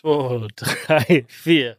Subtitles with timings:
[0.00, 1.76] zwei, drei, vier.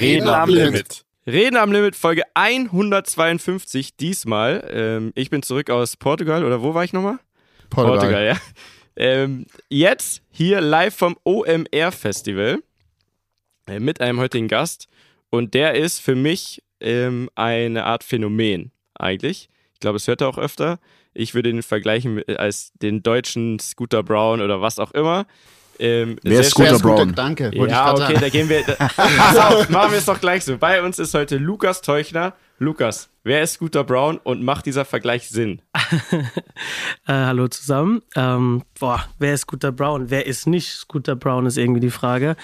[0.00, 1.04] Reden am Limit.
[1.26, 4.68] Reden am Limit, Folge 152 diesmal.
[4.70, 7.18] Ähm, ich bin zurück aus Portugal, oder wo war ich nochmal?
[7.70, 7.98] Portugal.
[7.98, 8.36] Portugal, ja.
[8.96, 12.62] Ähm, jetzt hier live vom OMR Festival
[13.66, 14.88] äh, mit einem heutigen Gast.
[15.30, 19.48] Und der ist für mich ähm, eine Art Phänomen eigentlich.
[19.74, 20.78] Ich glaube, es hört er auch öfter.
[21.12, 25.26] Ich würde ihn vergleichen mit, als den deutschen Scooter Brown oder was auch immer.
[25.78, 27.14] Ähm, Wer ist Scooter Brown?
[27.52, 28.64] Ich ja, okay, da gehen wir.
[28.64, 30.56] Da, pass auf, machen wir es doch gleich so.
[30.56, 32.34] Bei uns ist heute Lukas Teuchner.
[32.58, 35.60] Lukas, wer ist Scooter Brown und macht dieser Vergleich Sinn?
[37.06, 38.00] Äh, hallo zusammen.
[38.16, 40.08] Ähm, boah, wer ist Scooter Brown?
[40.08, 42.34] Wer ist nicht Scooter Brown, ist irgendwie die Frage.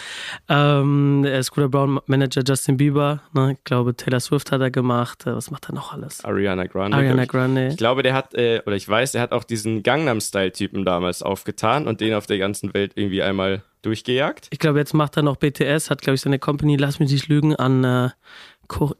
[0.51, 3.23] Ähm, äh, Scooter Brown Manager Justin Bieber.
[3.33, 3.53] Ne?
[3.53, 5.27] Ich glaube, Taylor Swift hat er gemacht.
[5.27, 6.23] Äh, was macht er noch alles?
[6.27, 6.99] Ariana Grande.
[6.99, 7.29] Ariana ich.
[7.31, 7.69] Grande.
[7.69, 11.87] Ich glaube, der hat, äh, oder ich weiß, der hat auch diesen Gangnam-Style-Typen damals aufgetan
[11.87, 14.49] und den auf der ganzen Welt irgendwie einmal durchgejagt.
[14.51, 17.29] Ich glaube, jetzt macht er noch BTS, hat, glaube ich, seine Company, lass mich nicht
[17.29, 18.11] lügen, an, äh,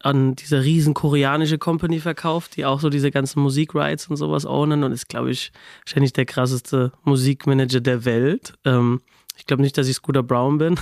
[0.01, 4.85] an diese riesen koreanische Company verkauft, die auch so diese ganzen Musikrights und sowas ownen
[4.85, 5.53] und ist, glaube ich,
[5.85, 8.55] wahrscheinlich der krasseste Musikmanager der Welt.
[8.65, 9.01] Ähm,
[9.41, 10.79] ich glaube nicht, dass ich Scooter Brown bin,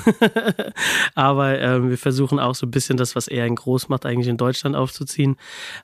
[1.14, 4.26] aber ähm, wir versuchen auch so ein bisschen das, was er in groß macht, eigentlich
[4.26, 5.36] in Deutschland aufzuziehen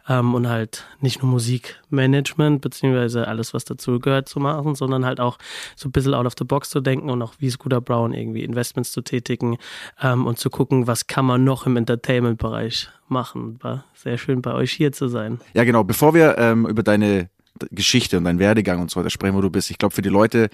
[0.08, 5.20] ähm, und halt nicht nur Musikmanagement beziehungsweise alles, was dazu gehört, zu machen, sondern halt
[5.20, 5.38] auch
[5.76, 8.42] so ein bisschen out of the box zu denken und auch wie Scooter Brown irgendwie
[8.42, 9.56] Investments zu tätigen
[10.02, 13.58] ähm, und zu gucken, was kann man noch im Entertainment-Bereich machen.
[13.62, 15.38] War sehr schön bei euch hier zu sein.
[15.54, 15.84] Ja, genau.
[15.84, 17.30] Bevor wir ähm, über deine
[17.70, 20.08] Geschichte und deinen Werdegang und so weiter sprechen, wo du bist, ich glaube, für die
[20.08, 20.50] Leute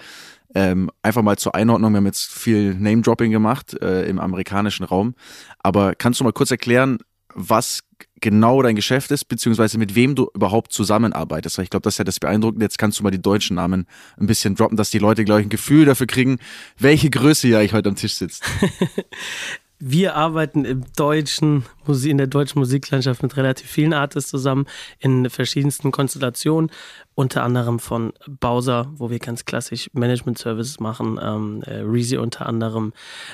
[0.54, 5.14] ähm, einfach mal zur Einordnung, wir haben jetzt viel Name-Dropping gemacht äh, im amerikanischen Raum,
[5.58, 6.98] aber kannst du mal kurz erklären,
[7.34, 7.80] was
[8.20, 11.58] genau dein Geschäft ist, beziehungsweise mit wem du überhaupt zusammenarbeitest?
[11.58, 12.64] Weil ich glaube, das ist ja das Beeindruckende.
[12.64, 13.86] Jetzt kannst du mal die deutschen Namen
[14.18, 16.38] ein bisschen droppen, dass die Leute, glaube ich, ein Gefühl dafür kriegen,
[16.78, 18.44] welche Größe hier eigentlich heute am Tisch sitzt.
[19.82, 21.64] Wir arbeiten im deutschen
[21.94, 24.66] in der deutschen Musiklandschaft mit relativ vielen Artists zusammen
[24.98, 26.70] in verschiedensten Konstellationen,
[27.14, 32.46] unter anderem von Bowser, wo wir ganz klassisch Management Services machen, ähm, äh, Reezy unter
[32.46, 32.92] anderem,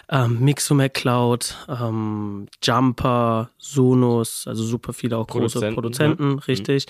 [0.09, 6.49] ähm, Mixo McCloud, ähm, Jumper, Sonos, also super viele auch große Produzenten, Produzenten, ne?
[6.49, 6.87] richtig.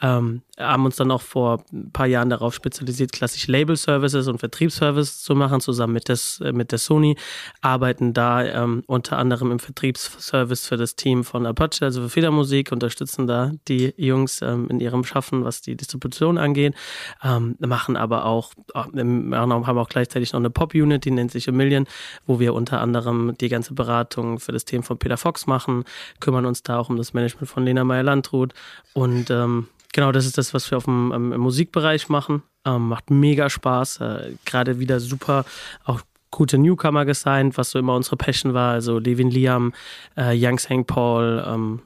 [0.00, 4.38] Ähm, haben uns dann auch vor ein paar Jahren darauf spezialisiert, klassisch Label Services und
[4.38, 7.16] Vertriebsservices zu machen, zusammen mit, des, äh, mit der Sony,
[7.60, 12.72] arbeiten da ähm, unter anderem im Vertriebsservice für das Team von Apache, also für Federmusik,
[12.72, 16.74] unterstützen da die Jungs ähm, in ihrem Schaffen, was die Distribution angeht,
[17.22, 21.48] ähm, machen aber auch, äh, im- haben auch gleichzeitig noch eine Pop-Unit, die nennt sich
[21.48, 21.86] A Million,
[22.26, 25.84] wo wir unter anderem die ganze Beratung für das Team von Peter Fox machen,
[26.20, 28.54] kümmern uns da auch um das Management von Lena Meyer-Landrut
[28.94, 32.42] und ähm, genau das ist das, was wir auf dem ähm, Musikbereich machen.
[32.66, 35.46] Ähm, macht mega Spaß, äh, gerade wieder super,
[35.84, 38.72] auch gute Newcomer gesigned, was so immer unsere Passion war.
[38.72, 39.72] Also Levin Liam,
[40.16, 40.86] äh, Young St.
[40.86, 41.82] Paul, ähm,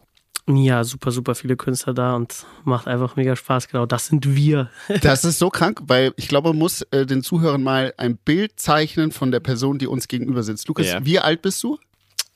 [0.47, 3.69] Nia, super, super viele Künstler da und macht einfach mega Spaß.
[3.69, 4.69] Genau, das sind wir.
[5.01, 8.61] Das ist so krank, weil ich glaube, man muss äh, den Zuhörern mal ein Bild
[8.61, 10.69] zeichnen von der Person, die uns gegenüber sitzt.
[10.69, 11.05] Lukas, Ja.
[11.05, 11.79] wie alt bist du?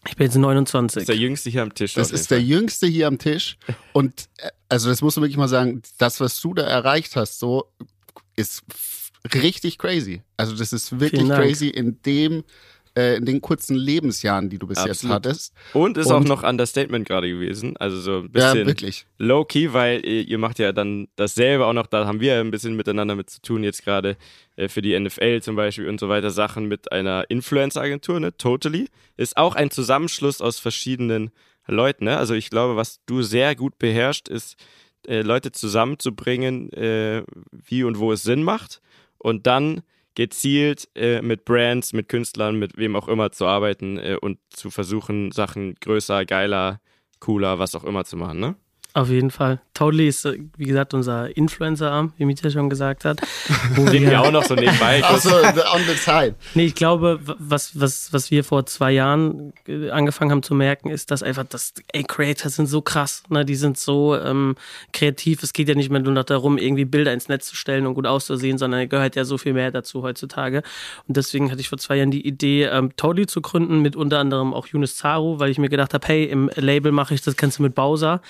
[0.08, 0.94] Ich bin jetzt 29.
[0.94, 1.92] Das ist der Jüngste hier am Tisch.
[1.94, 2.40] Das ist der.
[2.40, 3.58] Jüngste hier am Tisch.
[3.92, 7.38] Und äh, also das musst du wirklich mal sagen, das, was du da erreicht hast,
[7.40, 7.66] so
[8.36, 8.62] ist
[9.34, 10.22] richtig crazy.
[10.36, 12.44] Also das ist wirklich crazy in dem,
[12.96, 15.14] äh, in den kurzen Lebensjahren, die du bis jetzt Absolut.
[15.16, 15.52] hattest.
[15.72, 17.76] Und ist auch Und- noch Understatement gerade gewesen.
[17.76, 19.06] Also so ein Ja, bisschen wirklich.
[19.18, 22.76] low-key, weil ihr, ihr macht ja dann dasselbe auch noch, da haben wir ein bisschen
[22.76, 24.16] miteinander mit zu tun, jetzt gerade
[24.56, 28.36] äh, für die NFL zum Beispiel und so weiter, Sachen mit einer Influencer-Agentur, ne?
[28.36, 28.88] Totally.
[29.16, 31.30] Ist auch ein Zusammenschluss aus verschiedenen
[31.68, 32.16] Leuten, ne?
[32.16, 34.56] Also ich glaube, was du sehr gut beherrschst, ist,
[35.06, 37.22] äh, Leute zusammenzubringen, äh,
[37.52, 38.80] wie und wo es Sinn macht
[39.18, 39.82] und dann
[40.14, 44.70] gezielt äh, mit Brands, mit Künstlern, mit wem auch immer zu arbeiten äh, und zu
[44.70, 46.80] versuchen, Sachen größer, geiler,
[47.20, 48.56] cooler, was auch immer zu machen, ne?
[48.94, 49.60] Auf jeden Fall.
[49.74, 53.20] Totally ist, äh, wie gesagt, unser Influencer-Arm, wie Mietja schon gesagt hat.
[53.74, 55.04] Wo Den wir auch noch so nebenbei.
[55.04, 56.34] Also on the side.
[56.54, 60.88] Nee, ich glaube, was, was, was wir vor zwei Jahren äh, angefangen haben zu merken,
[60.88, 63.44] ist, dass einfach das, ey, Creators sind so krass, ne?
[63.44, 64.56] Die sind so ähm,
[64.92, 65.42] kreativ.
[65.42, 67.94] Es geht ja nicht mehr nur noch darum, irgendwie Bilder ins Netz zu stellen und
[67.94, 70.62] gut auszusehen, sondern es gehört ja so viel mehr dazu heutzutage.
[71.06, 74.18] Und deswegen hatte ich vor zwei Jahren die Idee, ähm, Totally zu gründen, mit unter
[74.18, 77.36] anderem auch Yunus Zaru, weil ich mir gedacht habe, hey, im Label mache ich das
[77.36, 78.22] Ganze mit Bowser,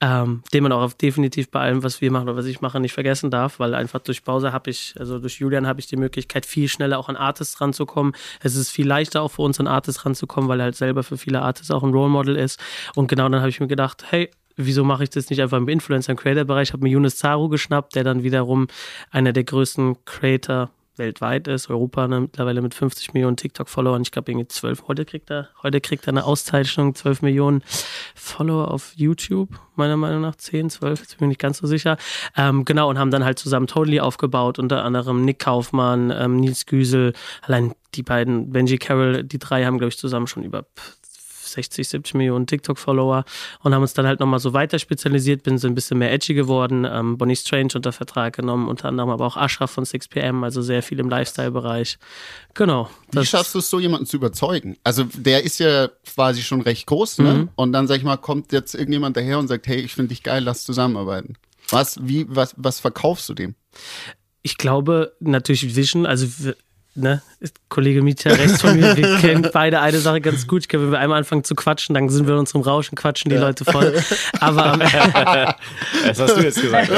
[0.00, 2.94] ähm, den man auch definitiv bei allem, was wir machen oder was ich mache, nicht
[2.94, 6.46] vergessen darf, weil einfach durch Bowser habe ich, also durch Julian habe ich die Möglichkeit,
[6.46, 8.14] viel schneller auch an Artists ranzukommen.
[8.42, 11.18] Es ist viel leichter auch für uns an Artists ranzukommen, weil er halt selber für
[11.18, 12.58] viele Artists auch ein Role Model ist.
[12.94, 15.68] Und genau dann habe ich mir gedacht, hey, wieso mache ich das nicht einfach im
[15.68, 16.72] Influencer- und Creator-Bereich?
[16.72, 18.68] Habe mir Yunus Zaru geschnappt, der dann wiederum
[19.10, 20.70] einer der größten Creator
[21.00, 24.02] weltweit ist, Europa ne, mittlerweile mit 50 Millionen TikTok-Followern.
[24.02, 24.84] Ich glaube, irgendwie 12.
[24.86, 27.62] Heute kriegt er, heute kriegt er eine Auszeichnung, 12 Millionen
[28.14, 31.96] Follower auf YouTube, meiner Meinung nach 10, 12, jetzt bin ich nicht ganz so sicher.
[32.36, 36.66] Ähm, genau, und haben dann halt zusammen Totally aufgebaut, unter anderem Nick Kaufmann, ähm, Nils
[36.66, 40.64] Güsel, allein die beiden, Benji Carroll, die drei haben, glaube ich, zusammen schon über
[41.52, 43.24] 60, 70 Millionen TikTok-Follower
[43.62, 46.34] und haben uns dann halt nochmal so weiter spezialisiert, bin so ein bisschen mehr edgy
[46.34, 50.62] geworden, ähm, Bonnie Strange unter Vertrag genommen, unter anderem aber auch Ashraf von 6pm, also
[50.62, 51.98] sehr viel im Lifestyle-Bereich.
[52.54, 52.90] Genau.
[53.12, 54.76] Wie schaffst du es so, jemanden zu überzeugen?
[54.84, 57.34] Also der ist ja quasi schon recht groß, ne?
[57.34, 57.48] Mhm.
[57.54, 60.22] Und dann, sag ich mal, kommt jetzt irgendjemand daher und sagt, hey, ich finde dich
[60.22, 61.34] geil, lass zusammenarbeiten.
[61.68, 63.54] Was, wie, was, was verkaufst du dem?
[64.42, 66.26] Ich glaube natürlich Vision, also
[66.94, 67.22] ne,
[67.68, 70.62] Kollege Mietja rechts von mir, wir kennen beide eine Sache ganz gut.
[70.62, 73.30] Ich glaube, wenn wir einmal anfangen zu quatschen, dann sind wir in unserem Rauschen, quatschen
[73.30, 73.42] die ja.
[73.42, 74.02] Leute voll.
[74.40, 74.78] Aber
[76.06, 76.90] Das hast du jetzt gesagt.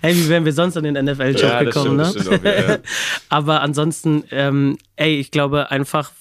[0.00, 2.08] hey, wie wären wir sonst an den NFL-Job ja, gekommen, ne?
[2.08, 2.78] Auch, ja.
[3.28, 6.12] Aber ansonsten, ähm, ey, ich glaube einfach,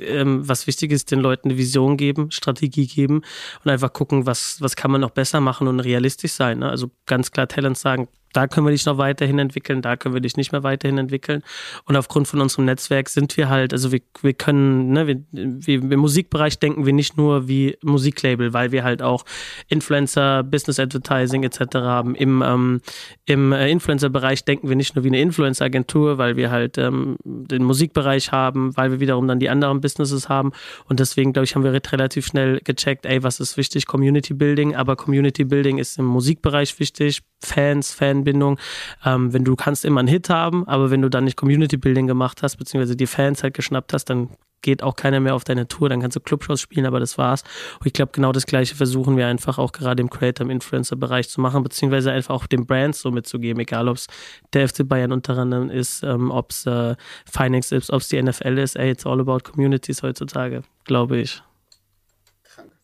[0.00, 3.22] ähm, was wichtig ist, den Leuten eine Vision geben, Strategie geben
[3.64, 6.60] und einfach gucken, was, was kann man noch besser machen und realistisch sein.
[6.60, 6.68] Ne?
[6.68, 10.20] Also ganz klar Talents sagen, da können wir dich noch weiterhin entwickeln, da können wir
[10.20, 11.42] dich nicht mehr weiterhin entwickeln.
[11.86, 15.82] Und aufgrund von unserem Netzwerk sind wir halt, also wir, wir können, ne, wir, wir,
[15.92, 19.24] im Musikbereich denken wir nicht nur wie Musiklabel, weil wir halt auch
[19.68, 21.76] Influencer, Business Advertising etc.
[21.76, 22.14] haben.
[22.14, 22.80] Im, ähm,
[23.24, 27.64] im äh, Influencer-Bereich denken wir nicht nur wie eine Influencer-Agentur, weil wir halt ähm, den
[27.64, 30.52] Musikbereich haben, weil wir wiederum dann die anderen Businesses haben.
[30.86, 33.86] Und deswegen, glaube ich, haben wir relativ schnell gecheckt, ey, was ist wichtig?
[33.86, 38.58] Community Building, aber Community Building ist im Musikbereich wichtig, Fans, Fanbindung.
[39.04, 42.06] Ähm, wenn du kannst immer einen Hit haben, aber wenn du dann nicht Community Building
[42.06, 44.30] gemacht hast, beziehungsweise die Fans halt geschnappt hast, dann
[44.62, 47.42] geht auch keiner mehr auf deine Tour, dann kannst du Clubshows spielen, aber das war's.
[47.80, 51.28] Und ich glaube, genau das Gleiche versuchen wir einfach auch gerade im Creator, im Influencer-Bereich
[51.28, 54.06] zu machen, beziehungsweise einfach auch den Brands so mitzugeben, egal ob es
[54.52, 56.96] der FC Bayern unter anderem ist, ähm, ob es äh,
[57.30, 61.42] Finance ist, ob es die NFL ist, ey, it's all about communities heutzutage, glaube ich.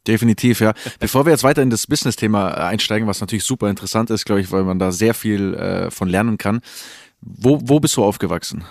[0.06, 0.75] Definitiv, ja.
[1.00, 4.43] Bevor wir jetzt weiter in das Business-Thema äh, einsteigen, was natürlich super interessant ist, glaube
[4.43, 6.61] ich, weil man da sehr viel äh, von lernen kann.
[7.20, 8.65] Wo, wo bist du aufgewachsen?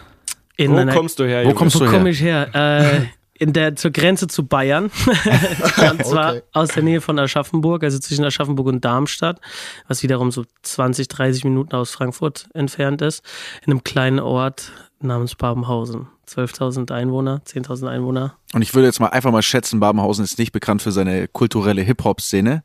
[0.58, 1.46] In wo einer, kommst du her?
[1.46, 1.94] Wo kommst wo du her?
[1.94, 2.50] Wo komme ich her?
[2.54, 3.06] Äh,
[3.36, 4.86] in der, zur Grenze zu Bayern.
[5.92, 6.44] und zwar okay.
[6.54, 9.42] aus der Nähe von Aschaffenburg, also zwischen Aschaffenburg und Darmstadt,
[9.88, 13.24] was wiederum so 20, 30 Minuten aus Frankfurt entfernt ist.
[13.66, 14.72] In einem kleinen Ort
[15.02, 16.08] namens Babenhausen.
[16.28, 18.38] 12.000 Einwohner, 10.000 Einwohner.
[18.54, 21.82] Und ich würde jetzt mal einfach mal schätzen, Babenhausen ist nicht bekannt für seine kulturelle
[21.82, 22.64] Hip-Hop-Szene.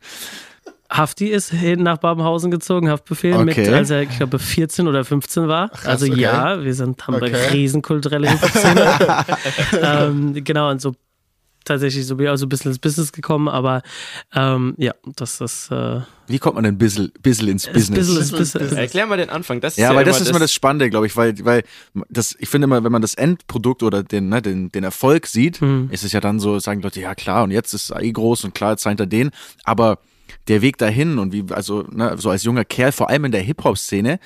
[0.90, 3.44] Hafti ist hin nach Babenhausen gezogen, Haftbefehl, okay.
[3.44, 5.68] mit, als er, ich glaube, 14 oder 15 war.
[5.68, 6.20] Krass, also okay.
[6.20, 7.34] ja, wir sind, haben okay.
[7.34, 9.26] eine riesenkulturelle Hip-Hop-Szene.
[9.82, 10.94] ähm, genau, und so
[11.68, 13.82] tatsächlich so, also ein bisschen ins Business gekommen, aber
[14.34, 15.70] ähm, ja, das ist.
[15.70, 18.06] Äh, Wie kommt man denn ein bisschen, bisschen ins Business?
[18.06, 18.72] Bisschen ins Business.
[18.72, 19.60] Erklär mal den Anfang.
[19.60, 21.62] Das ist ja, ja weil das ist immer das Spannende, glaube ich, weil, weil
[22.08, 25.60] das, ich finde immer, wenn man das Endprodukt oder den, ne, den, den Erfolg sieht,
[25.60, 25.88] hm.
[25.92, 28.54] ist es ja dann so, sagen Leute, ja klar, und jetzt ist AI groß und
[28.54, 29.30] klar, jetzt seid er den,
[29.64, 29.98] aber
[30.48, 33.42] der Weg dahin und wie, also ne, so als junger Kerl, vor allem in der
[33.42, 34.18] Hip-Hop-Szene,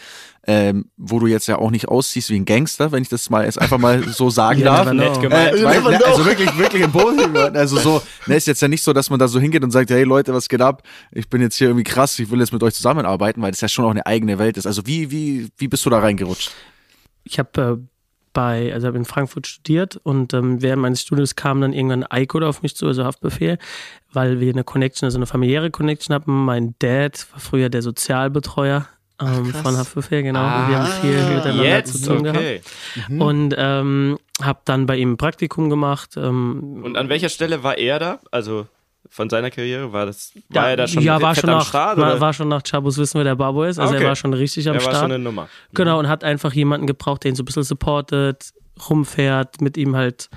[0.47, 3.45] ähm, wo du jetzt ja auch nicht aussiehst wie ein Gangster, wenn ich das mal
[3.45, 4.93] jetzt einfach mal so sagen darf.
[4.93, 5.55] Nett gemeint.
[5.55, 7.37] Äh, weil, ne, also wirklich, wirklich im Positiv.
[7.55, 9.91] Also so, ne, ist jetzt ja nicht so, dass man da so hingeht und sagt,
[9.91, 10.83] hey Leute, was geht ab?
[11.13, 13.69] Ich bin jetzt hier irgendwie krass, ich will jetzt mit euch zusammenarbeiten, weil das ja
[13.69, 14.67] schon auch eine eigene Welt ist.
[14.67, 16.51] Also wie, wie, wie bist du da reingerutscht?
[17.25, 17.92] Ich habe äh,
[18.33, 22.23] bei, also habe in Frankfurt studiert und ähm, während meines Studiums kam dann irgendwann ein
[22.23, 23.59] iCode auf mich zu, also Haftbefehl,
[24.13, 26.33] weil wir eine Connection, also eine familiäre Connection hatten.
[26.45, 28.87] Mein Dad war früher der Sozialbetreuer
[29.21, 30.41] ähm, von Haftbefehl, genau.
[30.41, 32.61] Ah, wir haben viel miteinander jetzt, zu tun okay.
[32.63, 33.11] gehabt.
[33.11, 33.23] Mhm.
[33.23, 36.17] Und ähm, habe dann bei ihm ein Praktikum gemacht.
[36.17, 38.21] Ähm, und an welcher Stelle war er da?
[38.31, 38.67] Also
[39.13, 39.93] von seiner Karriere?
[39.93, 41.99] War das war ja, er da schon ja, war schon am nach, Start?
[41.99, 43.79] War, war, schon nach Chabos wissen, wer der Babo ist.
[43.79, 44.05] Also okay.
[44.05, 44.95] er war schon richtig am er Start.
[44.95, 45.49] Er war schon eine Nummer.
[45.75, 48.55] Genau, und hat einfach jemanden gebraucht, der ihn so ein bisschen supportet,
[48.89, 50.31] rumfährt, mit ihm halt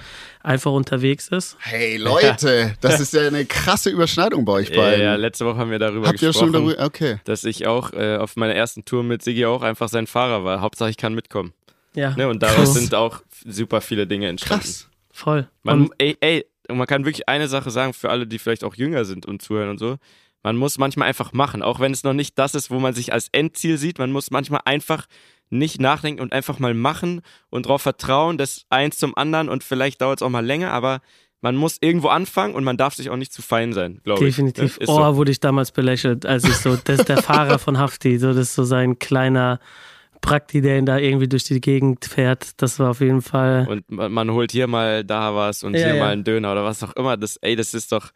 [0.44, 1.56] einfach unterwegs ist.
[1.62, 5.00] Hey Leute, das ist ja eine krasse Überschneidung bei euch beiden.
[5.00, 6.86] Ja, ja letzte Woche haben wir darüber Habt gesprochen, ihr schon darüber?
[6.86, 7.20] Okay.
[7.24, 10.60] dass ich auch äh, auf meiner ersten Tour mit Sigi auch einfach sein Fahrer war.
[10.60, 11.54] Hauptsache ich kann mitkommen.
[11.94, 12.14] Ja.
[12.18, 12.74] Ne, und daraus Krass.
[12.74, 14.66] sind auch super viele Dinge entstanden.
[14.66, 14.90] Krass.
[15.12, 15.48] Voll.
[15.64, 18.76] Man, ey, ey, und man kann wirklich eine Sache sagen für alle, die vielleicht auch
[18.76, 19.98] jünger sind und zuhören und so.
[20.44, 23.12] Man muss manchmal einfach machen, auch wenn es noch nicht das ist, wo man sich
[23.12, 23.98] als Endziel sieht.
[23.98, 25.08] Man muss manchmal einfach
[25.50, 30.02] nicht nachdenken und einfach mal machen und darauf vertrauen, dass eins zum anderen und vielleicht
[30.02, 31.02] dauert es auch mal länger, aber
[31.42, 34.36] man muss irgendwo anfangen und man darf sich auch nicht zu fein sein, glaube ich.
[34.36, 34.80] Definitiv.
[34.88, 35.16] oh, so.
[35.16, 38.50] wurde ich damals belächelt, als ich so, das ist der Fahrer von Hafti, so das
[38.50, 39.60] ist so sein kleiner
[40.22, 42.62] Prakti, der ihn da irgendwie durch die Gegend fährt.
[42.62, 43.68] Das war auf jeden Fall.
[43.68, 46.04] Und man, man holt hier mal da was und ja, hier ja.
[46.04, 47.18] mal einen Döner oder was auch immer.
[47.18, 48.12] Das, ey, das ist doch.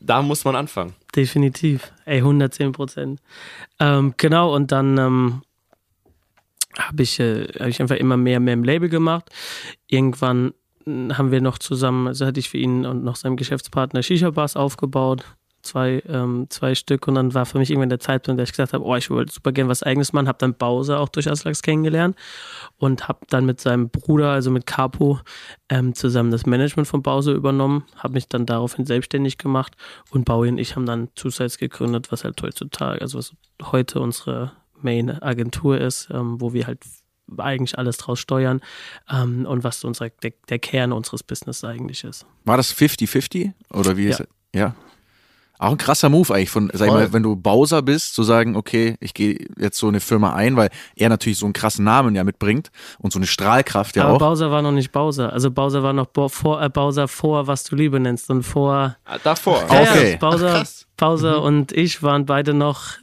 [0.00, 0.94] da muss man anfangen.
[1.14, 1.92] Definitiv.
[2.04, 3.20] Ey, 110 Prozent.
[3.78, 5.42] Ähm, genau, und dann ähm,
[6.78, 9.30] habe ich, äh, hab ich einfach immer mehr, mehr im Label gemacht.
[9.86, 10.54] Irgendwann
[10.84, 14.56] hm, haben wir noch zusammen, also hatte ich für ihn und noch seinem Geschäftspartner Shisha-Bars
[14.56, 15.24] aufgebaut.
[15.62, 18.72] Zwei, ähm, zwei Stück und dann war für mich irgendwann der Zeitpunkt, dass ich gesagt
[18.72, 21.62] habe, oh, ich wollte super gerne was eigenes machen, habe dann Bowser auch durch Aslax
[21.62, 22.16] kennengelernt
[22.78, 25.20] und habe dann mit seinem Bruder, also mit Capo,
[25.68, 29.76] ähm, zusammen das Management von Bowser übernommen, habe mich dann daraufhin selbstständig gemacht
[30.10, 34.52] und Bowie und ich haben dann Zusides gegründet, was halt heutzutage, also was heute unsere
[34.80, 36.80] Main-Agentur ist, ähm, wo wir halt
[37.38, 38.60] eigentlich alles draus steuern
[39.10, 42.26] ähm, und was unser, der, der, Kern unseres Business eigentlich ist.
[42.44, 44.10] War das 50-50 oder wie ja.
[44.10, 44.28] ist es?
[44.54, 44.74] Ja.
[45.62, 48.56] Auch ein krasser Move eigentlich von, sag ich mal, wenn du Bowser bist, zu sagen,
[48.56, 52.16] okay, ich gehe jetzt so eine Firma ein, weil er natürlich so einen krassen Namen
[52.16, 54.18] ja mitbringt und so eine Strahlkraft ja Aber auch.
[54.18, 55.32] Bowser war noch nicht Bowser.
[55.32, 58.96] Also Bowser war noch vor, äh, Bowser vor, was du Liebe nennst und vor.
[59.04, 59.64] Ah, davor.
[59.70, 60.10] Ja, okay.
[60.12, 61.46] Ja, Bowser, Ach, Bowser mhm.
[61.46, 62.98] und ich waren beide noch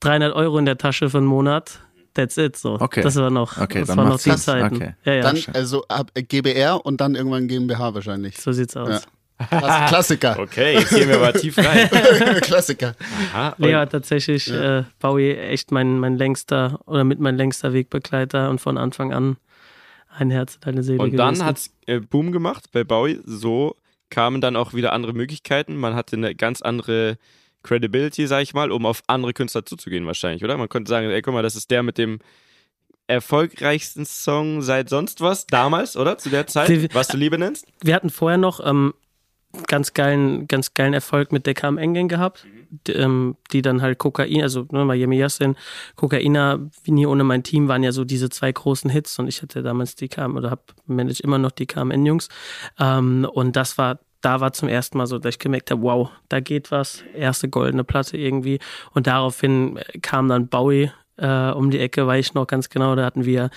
[0.00, 1.78] 300 Euro in der Tasche für einen Monat.
[2.14, 2.74] That's it, so.
[2.80, 3.02] Okay.
[3.02, 4.74] Das war noch, okay, das war noch die Zeiten.
[4.74, 4.94] Okay.
[5.04, 5.22] Ja, ja.
[5.22, 8.40] Dann also ab GBR und dann irgendwann GmbH wahrscheinlich.
[8.40, 8.88] So sieht's aus.
[8.88, 9.00] Ja.
[9.88, 10.38] Klassiker.
[10.38, 11.88] Okay, jetzt gehen wir mal tief rein.
[12.40, 12.94] Klassiker.
[13.32, 14.80] Aha, ja, tatsächlich ja.
[14.80, 19.36] Äh, Bowie echt mein, mein längster oder mit mein längster Wegbegleiter und von Anfang an
[20.08, 23.20] ein Herz in deine Seele Und dann hat es äh, Boom gemacht bei Bowie.
[23.24, 23.76] So
[24.10, 25.76] kamen dann auch wieder andere Möglichkeiten.
[25.76, 27.16] Man hatte eine ganz andere
[27.62, 30.56] Credibility, sag ich mal, um auf andere Künstler zuzugehen wahrscheinlich, oder?
[30.56, 32.18] Man könnte sagen, ey, guck mal, das ist der mit dem
[33.06, 36.16] erfolgreichsten Song seit sonst was, damals, oder?
[36.16, 37.66] Zu der Zeit, was du Liebe nennst?
[37.82, 38.94] Wir hatten vorher noch ähm,
[39.66, 42.46] ganz geilen, ganz geilen Erfolg mit der KM Gang gehabt,
[42.86, 45.56] die, ähm, die, dann halt Kokain, also ne, Miami Yassin,
[45.96, 49.42] Kokaina, wie nie ohne mein Team waren ja so diese zwei großen Hits und ich
[49.42, 52.28] hatte damals die KM oder hab manage immer noch die KMN-Jungs
[52.78, 56.10] ähm, und das war da war zum ersten Mal so, dass ich gemerkt habe, wow,
[56.28, 58.58] da geht was, erste goldene Platte irgendwie.
[58.92, 63.04] Und daraufhin kam dann Bowie äh, um die Ecke, weiß ich noch ganz genau, da
[63.04, 63.50] hatten wir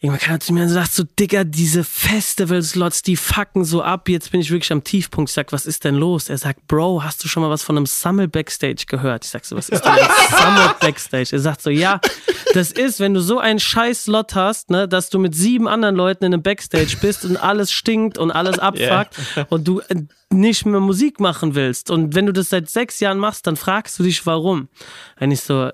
[0.00, 4.08] Irgendwann kam er zu mir und sagt so, Digga, diese Festival-Slots, die fucken so ab.
[4.08, 5.28] Jetzt bin ich wirklich am Tiefpunkt.
[5.28, 6.28] Ich sag, was ist denn los?
[6.28, 9.24] Er sagt, Bro, hast du schon mal was von einem Summit Backstage gehört?
[9.24, 9.98] Ich sag so, was ist denn ein
[10.38, 11.30] Summit Backstage?
[11.32, 12.00] Er sagt so, ja,
[12.54, 15.96] das ist, wenn du so einen scheiß Slot hast, ne, dass du mit sieben anderen
[15.96, 19.46] Leuten in einem Backstage bist und alles stinkt und alles abfuckt yeah.
[19.48, 19.96] und du äh,
[20.30, 21.90] nicht mehr Musik machen willst.
[21.90, 24.68] Und wenn du das seit sechs Jahren machst, dann fragst du dich, warum.
[25.18, 25.70] Und ich so,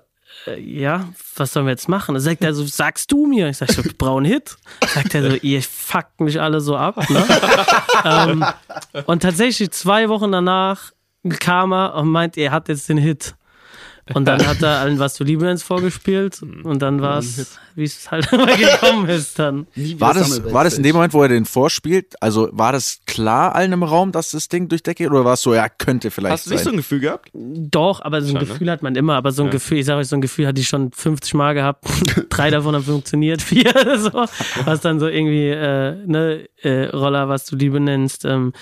[0.47, 2.15] äh, ja, was sollen wir jetzt machen?
[2.15, 3.49] Dann sagt er so, sagst du mir?
[3.49, 4.57] Ich sag so, braun Hit.
[4.87, 7.09] Sagt er so, ihr fuckt mich alle so ab.
[7.09, 7.25] Ne?
[8.05, 8.45] ähm,
[9.07, 10.93] und tatsächlich zwei Wochen danach
[11.41, 13.35] kam er und meint, er hat jetzt den Hit.
[14.13, 18.11] Und dann hat er allen was zu Liebens vorgespielt und dann war es, wie es
[18.11, 19.67] halt immer gekommen ist dann.
[19.99, 23.55] War das, war das in dem Moment, wo er den vorspielt, also war das klar
[23.55, 26.47] allen im Raum, dass das Ding durchdeckt oder war es so, ja, könnte vielleicht Hast
[26.47, 26.65] du nicht sein?
[26.65, 27.31] so ein Gefühl gehabt?
[27.33, 28.73] Doch, aber so ein Gefühl ne?
[28.73, 29.53] hat man immer, aber so ein ja.
[29.53, 31.85] Gefühl, ich sage euch, so ein Gefühl hatte ich schon 50 Mal gehabt,
[32.29, 34.27] drei davon haben funktioniert, vier so,
[34.65, 38.53] was dann so irgendwie, äh, ne, äh, Roller, was du Liebe nennst, ähm,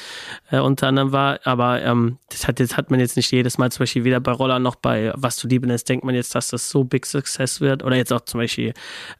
[0.51, 3.71] äh, unter anderem war, aber ähm, das hat, das hat man jetzt nicht jedes Mal,
[3.71, 6.49] zum Beispiel weder bei Roller noch bei was zu lieben ist, denkt man jetzt, dass
[6.49, 7.83] das so Big Success wird.
[7.83, 8.73] Oder jetzt auch zum Beispiel,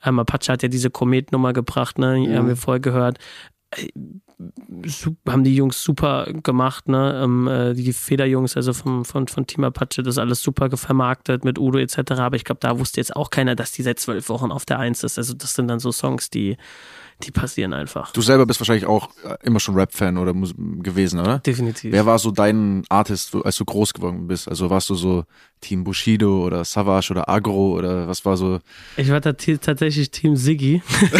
[0.05, 2.19] ähm, Apache hat ja diese Komet-Nummer gebracht, ne?
[2.19, 2.37] Mhm.
[2.37, 3.19] haben wir vorher gehört.
[3.71, 3.89] Äh,
[5.29, 7.21] haben die Jungs super gemacht, ne?
[7.23, 11.59] Ähm, äh, die Federjungs, also vom, von, von Team Apache, das alles super vermarktet mit
[11.59, 12.13] Udo etc.
[12.13, 14.79] Aber ich glaube, da wusste jetzt auch keiner, dass die seit zwölf Wochen auf der
[14.79, 15.19] Eins ist.
[15.19, 16.57] Also das sind dann so Songs, die
[17.23, 18.13] die passieren einfach.
[18.13, 21.39] Du selber bist wahrscheinlich auch äh, immer schon Rap-Fan oder gewesen, oder?
[21.39, 21.93] Definitiv.
[21.93, 24.49] Wer war so dein Artist, als du groß geworden bist?
[24.49, 25.25] Also warst du so
[25.61, 28.61] Team Bushido oder Savage oder Agro oder was war so?
[28.97, 30.83] Ich war tatsächlich Team Siggi.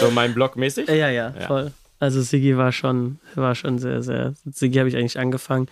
[0.00, 0.88] so mein Block mäßig?
[0.88, 1.72] Ja, ja, voll.
[2.00, 4.34] Also Siggi war schon, war schon sehr, sehr.
[4.44, 5.66] Siggi habe ich eigentlich angefangen.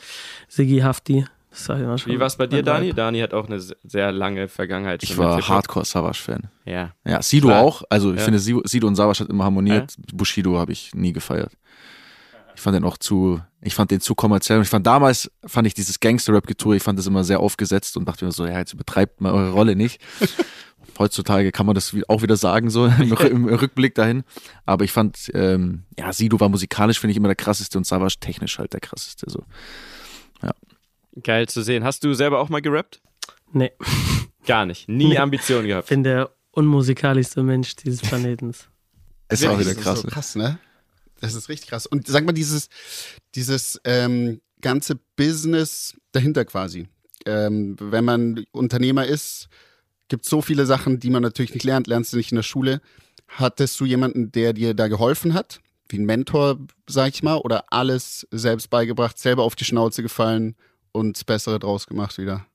[0.49, 1.25] Siggi Hafti.
[1.56, 2.92] Wie war es bei dir, Dani?
[2.92, 5.02] Dani hat auch eine sehr lange Vergangenheit.
[5.02, 6.48] Ich war Hardcore Savage-Fan.
[6.64, 6.92] Ja.
[7.04, 7.62] Ja, Sido Klar.
[7.62, 7.82] auch.
[7.88, 8.25] Also ich ja.
[8.25, 9.96] finde, Sido und Savage hat immer harmoniert.
[9.96, 10.04] Ja.
[10.14, 11.52] Bushido habe ich nie gefeiert.
[12.54, 14.58] Ich fand den auch zu, ich fand den zu kommerziell.
[14.58, 18.06] Und ich fand damals, fand ich dieses Gangster-Rap-Getue, ich fand das immer sehr aufgesetzt und
[18.06, 20.00] dachte mir so, ja, jetzt übertreibt mal eure Rolle nicht.
[20.98, 24.25] Heutzutage kann man das auch wieder sagen, so im, Rückblick dahin.
[24.64, 28.16] Aber ich fand, ähm, ja, Sido war musikalisch, finde ich, immer der krasseste und Savage
[28.20, 29.26] technisch halt der krasseste.
[29.28, 29.42] So.
[31.23, 31.85] Geil zu sehen.
[31.85, 33.00] Hast du selber auch mal gerappt?
[33.52, 33.73] Nee.
[34.46, 34.88] Gar nicht.
[34.88, 35.18] Nie nee.
[35.18, 35.87] Ambitionen gehabt.
[35.87, 38.68] Ich bin der unmusikalischste Mensch dieses Planetens.
[39.28, 39.85] ist auch wieder krass.
[39.85, 40.58] Das ist so krass, ne?
[41.20, 41.87] Das ist richtig krass.
[41.87, 42.68] Und sag mal, dieses,
[43.35, 46.88] dieses ähm, ganze Business dahinter quasi.
[47.25, 49.49] Ähm, wenn man Unternehmer ist,
[50.08, 52.42] gibt es so viele Sachen, die man natürlich nicht lernt, lernst du nicht in der
[52.42, 52.80] Schule.
[53.28, 55.61] Hattest du jemanden, der dir da geholfen hat?
[55.88, 56.58] wie ein Mentor,
[56.88, 60.56] sag ich mal, oder alles selbst beigebracht, selber auf die Schnauze gefallen
[60.96, 62.46] und das Bessere draus gemacht wieder?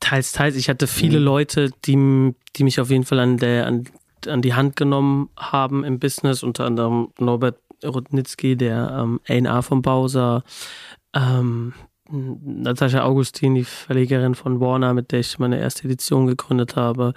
[0.00, 0.56] Teils, teils.
[0.56, 1.24] Ich hatte viele mhm.
[1.24, 3.84] Leute, die, die mich auf jeden Fall an, der, an,
[4.26, 9.82] an die Hand genommen haben im Business, unter anderem Norbert Rudnitzky, der ähm, A&R von
[9.82, 10.42] Bowser,
[11.14, 11.74] ähm,
[12.14, 17.12] Natascha Augustin, die Verlegerin von Warner, mit der ich meine erste Edition gegründet habe.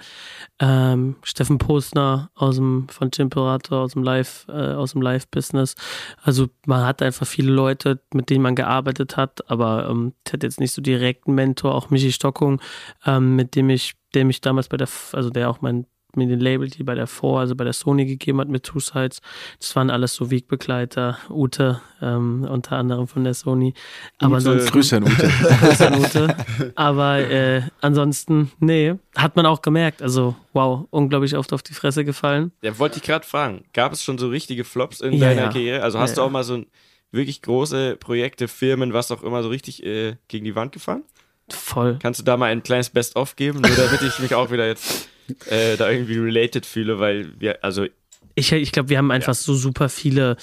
[0.58, 5.74] Ähm, Steffen Postner aus dem, von Chimperator, aus dem Live, äh, aus dem Live-Business.
[6.22, 10.46] Also man hat einfach viele Leute, mit denen man gearbeitet hat, aber ähm, ich hatte
[10.46, 12.60] jetzt nicht so direkt einen Mentor, auch Michi Stockung,
[13.06, 15.86] ähm, mit dem ich, der mich damals bei der, also der auch mein
[16.16, 18.80] mir den Label, die bei der Vor, also bei der Sony gegeben hat mit Two
[18.80, 19.20] Sides.
[19.60, 23.74] Das waren alles so Wegbegleiter, Ute, ähm, unter anderem von der Sony.
[24.18, 25.28] Aber Ute, ansonsten, Grüße an Ute.
[25.60, 26.36] Grüße an Ute.
[26.74, 30.02] Aber äh, ansonsten, nee, hat man auch gemerkt.
[30.02, 32.52] Also, wow, unglaublich oft auf die Fresse gefallen.
[32.62, 33.64] Ja, wollte ich gerade fragen.
[33.72, 35.48] Gab es schon so richtige Flops in ja, deiner ja.
[35.48, 35.82] Karriere?
[35.82, 36.64] Also hast ja, du auch mal so
[37.10, 41.02] wirklich große Projekte, Firmen, was auch immer, so richtig äh, gegen die Wand gefahren?
[41.50, 41.98] Voll.
[42.00, 45.08] Kannst du da mal ein kleines Best-of geben, nur damit ich mich auch wieder jetzt
[45.50, 47.86] äh, da irgendwie related fühle, weil wir, also.
[48.34, 49.34] Ich, ich glaube, wir haben einfach ja.
[49.34, 50.36] so super viele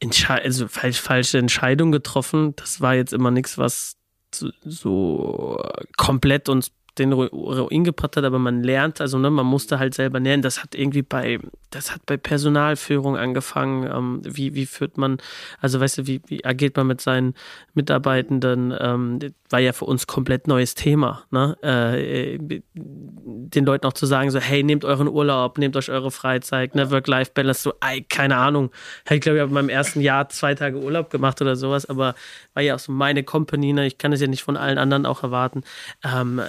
[0.00, 2.54] Entschei also falsch, falsche Entscheidungen getroffen.
[2.56, 3.96] Das war jetzt immer nichts, was
[4.34, 5.62] so, so
[5.96, 10.20] komplett uns den Ruin gebracht hat, aber man lernt, also ne, man musste halt selber
[10.20, 10.42] lernen.
[10.42, 13.90] Das hat irgendwie bei, das hat bei Personalführung angefangen.
[13.90, 15.18] Ähm, wie, wie führt man,
[15.60, 17.34] also weißt du, wie, wie agiert man mit seinen
[17.74, 18.72] Mitarbeitenden?
[18.78, 19.18] Ähm,
[19.54, 21.26] war ja für uns komplett neues Thema.
[21.30, 21.56] Ne?
[21.62, 26.74] Äh, den Leuten auch zu sagen, so, hey, nehmt euren Urlaub, nehmt euch eure Freizeit,
[26.74, 28.72] ne, Work-Life-Balance, so, ey, keine Ahnung.
[29.08, 32.16] Ich glaube, ich habe in meinem ersten Jahr zwei Tage Urlaub gemacht oder sowas, aber
[32.52, 33.86] war ja auch so meine Company, ne?
[33.86, 35.62] ich kann es ja nicht von allen anderen auch erwarten.
[36.02, 36.42] Ähm,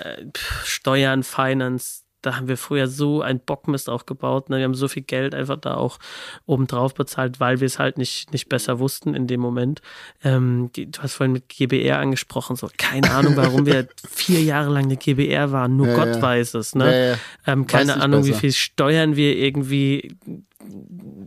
[0.63, 4.49] Steuern, Finance, da haben wir früher so ein Bockmist aufgebaut.
[4.49, 4.57] Ne?
[4.57, 5.99] Wir haben so viel Geld einfach da auch
[6.45, 9.81] obendrauf bezahlt, weil wir es halt nicht, nicht besser wussten in dem Moment.
[10.23, 14.71] Ähm, die, du hast vorhin mit GBR angesprochen, so keine Ahnung, warum wir vier Jahre
[14.71, 15.75] lang eine GBR waren.
[15.75, 16.21] Nur ja, Gott ja.
[16.21, 16.73] weiß es.
[16.73, 17.11] Ne?
[17.45, 18.35] Ja, ähm, keine Ahnung, besser.
[18.35, 20.15] wie viel Steuern wir irgendwie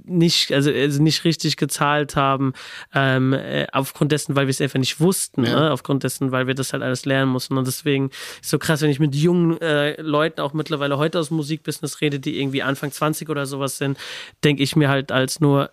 [0.05, 2.53] nicht, also, also nicht richtig gezahlt haben,
[2.95, 5.61] ähm, äh, aufgrund dessen, weil wir es einfach nicht wussten, ja.
[5.61, 5.71] ne?
[5.71, 7.57] aufgrund dessen, weil wir das halt alles lernen mussten.
[7.57, 11.29] Und deswegen ist so krass, wenn ich mit jungen äh, Leuten auch mittlerweile heute aus
[11.29, 13.99] dem Musikbusiness rede, die irgendwie Anfang 20 oder sowas sind,
[14.45, 15.71] denke ich mir halt als nur,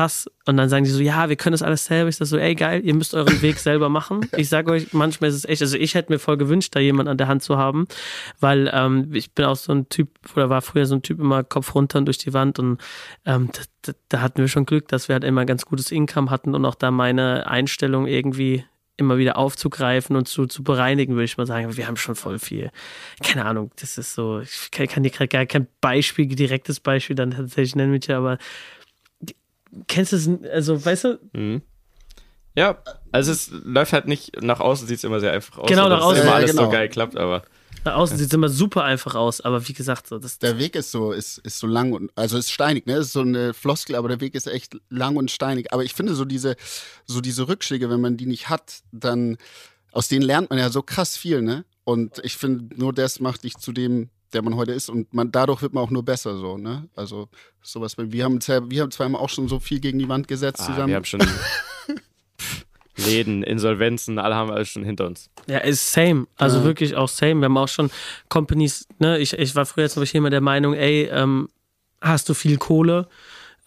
[0.00, 0.30] krass.
[0.46, 2.08] Und dann sagen die so, ja, wir können das alles selber.
[2.08, 4.26] Ich sage so, ey, geil, ihr müsst euren Weg selber machen.
[4.36, 7.08] Ich sage euch, manchmal ist es echt, also ich hätte mir voll gewünscht, da jemand
[7.08, 7.86] an der Hand zu haben,
[8.40, 11.44] weil ähm, ich bin auch so ein Typ, oder war früher so ein Typ, immer
[11.44, 12.78] Kopf runter und durch die Wand und
[13.26, 16.30] ähm, da, da, da hatten wir schon Glück, dass wir halt immer ganz gutes Income
[16.30, 18.64] hatten und auch da meine Einstellung irgendwie
[18.96, 21.74] immer wieder aufzugreifen und zu, zu bereinigen, würde ich mal sagen.
[21.76, 22.70] Wir haben schon voll viel.
[23.22, 27.16] Keine Ahnung, das ist so, ich kann, kann dir gerade gar kein Beispiel, direktes Beispiel
[27.16, 28.36] dann tatsächlich nennen mit dir, aber
[29.86, 31.20] kennst du es, also weißt du?
[31.32, 31.62] Mhm.
[32.56, 35.68] Ja, also es läuft halt nicht, nach außen sieht es immer sehr einfach aus.
[35.68, 36.22] Genau, nach außen.
[36.22, 36.64] immer alles genau.
[36.64, 37.42] so geil klappt, aber.
[37.84, 40.38] Nach außen sieht es immer super einfach aus, aber wie gesagt, so das.
[40.38, 42.96] Der Weg ist so, ist, ist so lang und, also ist steinig, ne?
[42.96, 45.72] Ist so eine Floskel, aber der Weg ist echt lang und steinig.
[45.72, 46.56] Aber ich finde so diese,
[47.06, 49.38] so diese Rückschläge, wenn man die nicht hat, dann,
[49.92, 51.64] aus denen lernt man ja so krass viel, ne?
[51.84, 55.32] Und ich finde, nur das macht dich zu dem, der man heute ist und man
[55.32, 56.88] dadurch wird man auch nur besser so, ne?
[56.94, 57.28] Also
[57.62, 60.66] sowas wir haben wir haben zweimal auch schon so viel gegen die Wand gesetzt ah,
[60.66, 60.88] zusammen.
[60.88, 61.20] Wir haben schon
[62.96, 65.30] Läden, Insolvenzen, alle haben alles schon hinter uns.
[65.46, 66.26] Ja, ist same.
[66.36, 66.64] Also ja.
[66.64, 67.40] wirklich auch same.
[67.40, 67.90] Wir haben auch schon
[68.28, 71.48] Companies, ne, ich, ich war früher zum Beispiel immer der Meinung, ey, ähm,
[72.00, 73.08] hast du viel Kohle,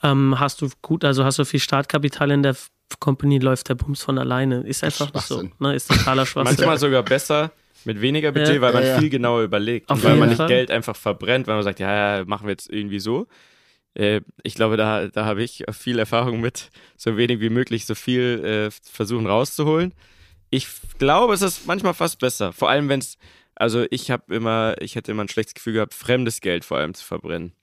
[0.03, 2.55] ähm, hast du gut, also hast du viel Startkapital in der
[2.99, 4.61] Company, läuft der Bums von alleine.
[4.61, 5.43] Ist einfach nicht so.
[5.59, 5.75] Ne?
[5.75, 6.55] Ist totaler Schwachsinn.
[6.55, 7.51] Manchmal sogar besser,
[7.85, 9.89] mit weniger Budget, ja, weil man ja, viel genauer überlegt.
[9.89, 10.47] Auf und weil man nicht Fall.
[10.47, 13.27] Geld einfach verbrennt, weil man sagt, ja, ja, machen wir jetzt irgendwie so.
[13.95, 17.95] Äh, ich glaube, da, da habe ich viel Erfahrung mit, so wenig wie möglich, so
[17.95, 19.93] viel äh, versuchen rauszuholen.
[20.49, 20.67] Ich
[20.99, 22.53] glaube, es ist manchmal fast besser.
[22.53, 23.17] Vor allem, wenn es,
[23.55, 26.93] also ich habe immer, ich hätte immer ein schlechtes Gefühl gehabt, fremdes Geld vor allem
[26.93, 27.53] zu verbrennen.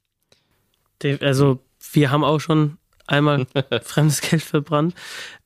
[1.20, 1.60] Also,
[1.92, 3.46] wir haben auch schon einmal
[3.82, 4.94] fremdes Geld verbrannt.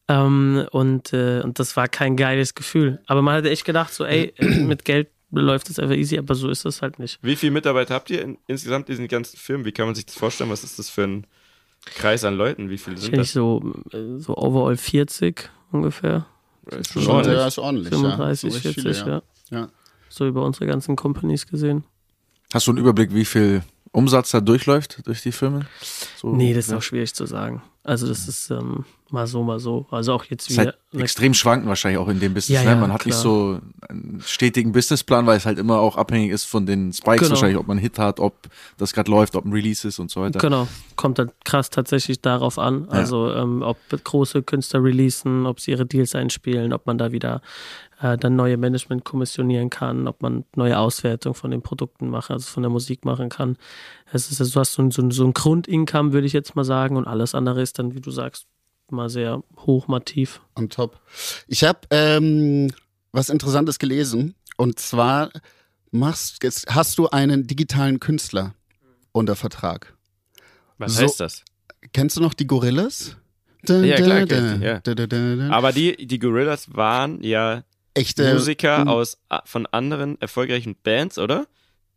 [0.09, 3.01] Ähm, und, äh, und das war kein geiles Gefühl.
[3.07, 6.49] Aber man hatte echt gedacht, so, ey, mit Geld läuft es einfach easy, aber so
[6.49, 7.19] ist es halt nicht.
[7.23, 9.65] Wie viele Mitarbeiter habt ihr in, insgesamt in diesen ganzen Firmen?
[9.65, 10.51] Wie kann man sich das vorstellen?
[10.51, 11.27] Was ist das für ein
[11.87, 12.71] Kreis an Leuten?
[12.71, 13.33] Wie viele sind das?
[13.33, 16.27] So, äh, so overall 40 ungefähr.
[16.67, 17.37] Das ist schon ordentlich.
[17.37, 18.55] Ja, ist ordentlich 35, ja.
[18.55, 19.07] so 40, viele, ja.
[19.07, 19.23] ja.
[19.59, 19.69] ja.
[20.09, 21.85] So über unsere ganzen Companies gesehen.
[22.53, 25.67] Hast du einen Überblick, wie viel Umsatz da durchläuft durch die Firmen?
[26.17, 27.63] So, nee, das ist auch schwierig zu sagen.
[27.83, 28.85] Also das ist, ähm,
[29.15, 29.87] mal so, mal so.
[29.91, 31.03] Also auch jetzt halt wieder.
[31.03, 32.63] extrem schwanken wahrscheinlich auch in dem Business.
[32.63, 32.71] Ja, ne?
[32.73, 33.23] ja, Man hat nicht klar.
[33.23, 37.31] so einen stetigen Businessplan, weil es halt immer auch abhängig ist von den Spikes Genau.
[37.31, 38.35] wahrscheinlich, ob man einen Hit hat, ob
[38.77, 40.39] das gerade läuft, ob ein Release ist und so weiter.
[40.39, 42.89] Genau, kommt dann krass tatsächlich darauf an.
[42.91, 47.41] Also ähm, ob große Künstler releasen, ob sie ihre Deals einspielen, ob man da wieder
[48.01, 52.49] äh, dann neue Management kommissionieren kann, ob man neue Auswertung von den Produkten machen, also
[52.51, 53.57] von der Musik machen kann.
[54.13, 56.55] Es ist, also, du hast so ein, so ein, so ein Grundincome, würde ich jetzt
[56.57, 58.47] mal sagen, und alles andere ist dann, wie du sagst,
[58.95, 60.41] mal sehr hoch, mal tief.
[60.57, 61.01] On top.
[61.49, 62.73] Ich habe ähm,
[63.13, 64.35] was Interessantes gelesen.
[64.57, 65.31] Und zwar
[65.91, 68.55] machst, jetzt hast du einen digitalen Künstler
[69.13, 69.95] unter Vertrag.
[70.79, 71.43] Was So- heißt das?
[71.93, 73.17] Kennst du noch die Gorillas?
[73.69, 74.81] Ja, klar, die, ja.
[74.81, 75.51] Da, da, da, da.
[75.51, 77.63] Aber die, die Gorillas waren ja
[77.95, 81.47] Echte Musiker aus a- von anderen erfolgreichen Bands, oder?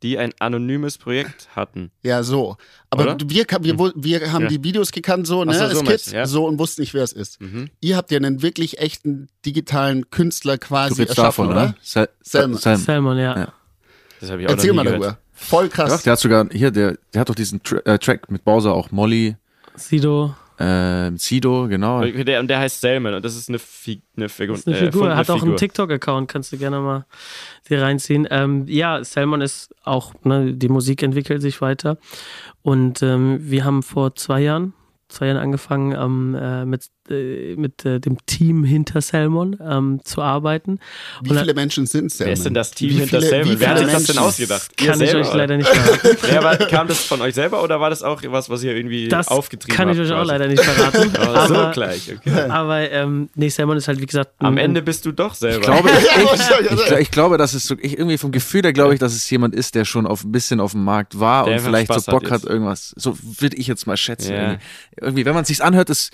[0.04, 1.90] Die ein anonymes Projekt hatten.
[2.04, 2.58] Ja, so.
[2.92, 4.48] Aber wir, wir, wo- wir haben Ja.
[4.50, 6.28] die Videos gekannt, so, ne, so, so Kids, ja.
[6.28, 7.42] so und wussten nicht, wer es ist.
[7.42, 7.70] Mhm.
[7.80, 11.66] Ihr habt ja einen wirklich echten digitalen Künstler quasi erschaffen, davon, oder?
[11.70, 11.76] ne?
[11.82, 12.58] Sal Salmon.
[12.60, 12.82] Salmon.
[12.86, 13.38] Salmon, ja.
[13.40, 13.54] Ja.
[14.20, 15.02] Das habe ich auch Erzähl mal gehört.
[15.02, 15.18] darüber.
[15.34, 15.92] Voll krass.
[15.92, 18.74] Doch, der hat sogar, hier, der, der hat doch diesen Tra äh, Track mit Bowser
[18.74, 19.36] auch, Molly,
[19.76, 22.00] Sido äh, Sido, genau.
[22.00, 24.56] Okay, Der, und der heißt Salmon und das ist eine, Fi eine Figur.
[24.56, 25.58] ist eine äh, Figur, erfundene hat auch einen Figur.
[25.58, 27.06] TikTok-Account, kannst du gerne mal
[27.70, 28.28] dir reinziehen.
[28.32, 31.98] Ähm, ja, Salmon ist auch, ne, die Musik entwickelt sich weiter.
[32.64, 34.74] Und ähm, wir haben vor zwei Jahren,
[35.10, 40.22] zwei Jahren angefangen, ähm, äh, mit, äh, mit äh, dem Team hinter Salmon ähm, zu
[40.22, 40.80] arbeiten.
[41.24, 42.28] Wie Und viele Menschen sind denn?
[42.28, 43.54] Wer ist denn das Team Wie hinter viele- Salmon?
[43.54, 44.72] wie Wer hat viele sich das denn ausgedacht?
[44.82, 45.38] Ihr Kann ich selber, euch oder?
[45.38, 46.18] leider nicht verraten.
[46.34, 49.08] Ja, aber kam das von euch selber oder war das auch was, was ihr irgendwie
[49.08, 49.98] Das aufgetrieben kann habt?
[50.00, 50.32] ich euch auch quasi?
[50.32, 51.12] leider nicht verraten.
[51.20, 52.42] Oh, so aber gleich, okay.
[52.50, 55.58] aber ähm, nee, Salmon ist halt, wie gesagt, Am Ende bist du doch selber.
[55.60, 58.74] Ich glaube, ich, ich, ich, ich glaube, dass es so, ich irgendwie vom Gefühl her
[58.74, 61.46] glaube ich, dass es jemand ist, der schon auf ein bisschen auf dem Markt war
[61.46, 62.50] Der und vielleicht Spaß so hat Bock hat, jetzt.
[62.50, 62.94] irgendwas.
[62.98, 64.32] So würde ich jetzt mal schätzen.
[64.34, 64.38] Ja.
[64.42, 64.60] Irgendwie.
[65.02, 66.12] irgendwie, wenn man es sich anhört, ist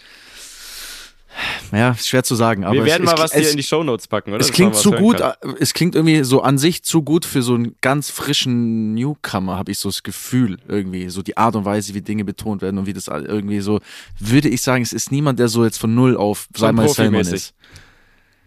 [1.72, 2.64] ja ist schwer zu sagen.
[2.64, 4.42] Aber Wir werden es, mal es, was hier es, in die Shownotes packen, oder?
[4.42, 5.34] es klingt zu gut, kann.
[5.42, 9.58] äh, es klingt irgendwie so an sich zu gut für so einen ganz frischen Newcomer,
[9.58, 11.10] habe ich so das Gefühl irgendwie.
[11.10, 13.80] So die Art und Weise, wie Dinge betont werden und wie das irgendwie so,
[14.20, 17.34] würde ich sagen, es ist niemand, der so jetzt von null auf sei mal profimäßig.
[17.34, 17.54] ist.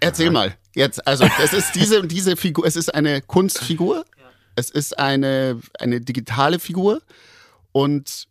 [0.01, 0.55] Erzähl mal.
[0.75, 4.05] Jetzt, also es ist diese, diese Figur, es ist eine Kunstfigur,
[4.57, 7.01] es ist eine, eine digitale Figur
[7.72, 8.27] und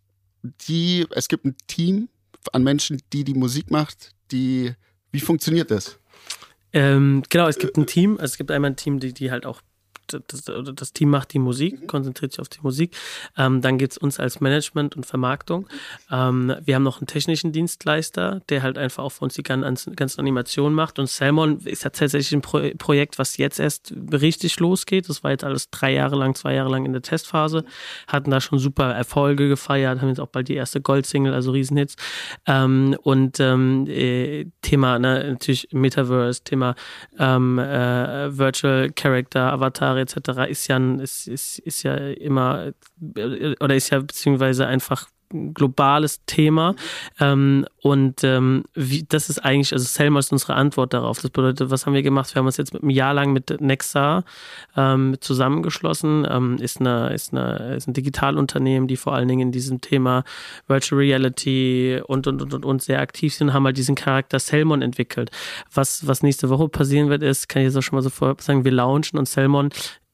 [0.67, 2.09] die, es gibt ein Team
[2.53, 4.73] an Menschen, die die Musik macht, die,
[5.11, 5.99] wie funktioniert das?
[6.73, 8.13] Ähm, genau, es gibt ein Team.
[8.13, 9.61] Also es gibt einmal ein Team, die, die halt auch
[10.07, 12.95] das, oder das Team macht die Musik, konzentriert sich auf die Musik.
[13.37, 15.67] Ähm, dann gibt's uns als Management und Vermarktung.
[16.11, 19.95] Ähm, wir haben noch einen technischen Dienstleister, der halt einfach auch für uns die ganzen,
[19.95, 20.99] ganzen Animationen macht.
[20.99, 25.09] Und Salmon ist ja tatsächlich ein Pro Projekt, was jetzt erst richtig losgeht.
[25.09, 27.65] Das war jetzt alles drei Jahre lang, zwei Jahre lang in der Testphase.
[28.07, 31.95] Hatten da schon super Erfolge gefeiert, haben jetzt auch bald die erste Goldsingle, also Riesenhits.
[32.45, 36.75] Ähm, und ähm, äh, Thema ne, natürlich Metaverse, Thema
[37.17, 39.51] ähm, äh, Virtual Character,
[39.95, 40.49] Avatare etc.
[40.51, 42.71] ist ja ist, ist, ist ja immer
[43.15, 46.75] äh, oder ist ja beziehungsweise einfach ein globales Thema
[47.19, 51.21] ähm, und ähm, wie, das ist eigentlich, also Selma ist unsere Antwort darauf.
[51.21, 52.33] Das bedeutet, was haben wir gemacht?
[52.33, 54.23] Wir haben uns jetzt mit einem Jahr lang mit Nexa
[54.75, 56.25] ähm, zusammengeschlossen.
[56.29, 60.23] Ähm, ist, eine, ist, eine, ist ein Digitalunternehmen, die vor allen Dingen in diesem Thema
[60.67, 64.81] Virtual Reality und, und, und, und, und sehr aktiv sind, haben halt diesen Charakter Selmon
[64.81, 65.31] entwickelt.
[65.73, 68.35] Was, was nächste Woche passieren wird, ist, kann ich jetzt auch schon mal so vorher
[68.39, 69.69] sagen, wir launchen und Selmon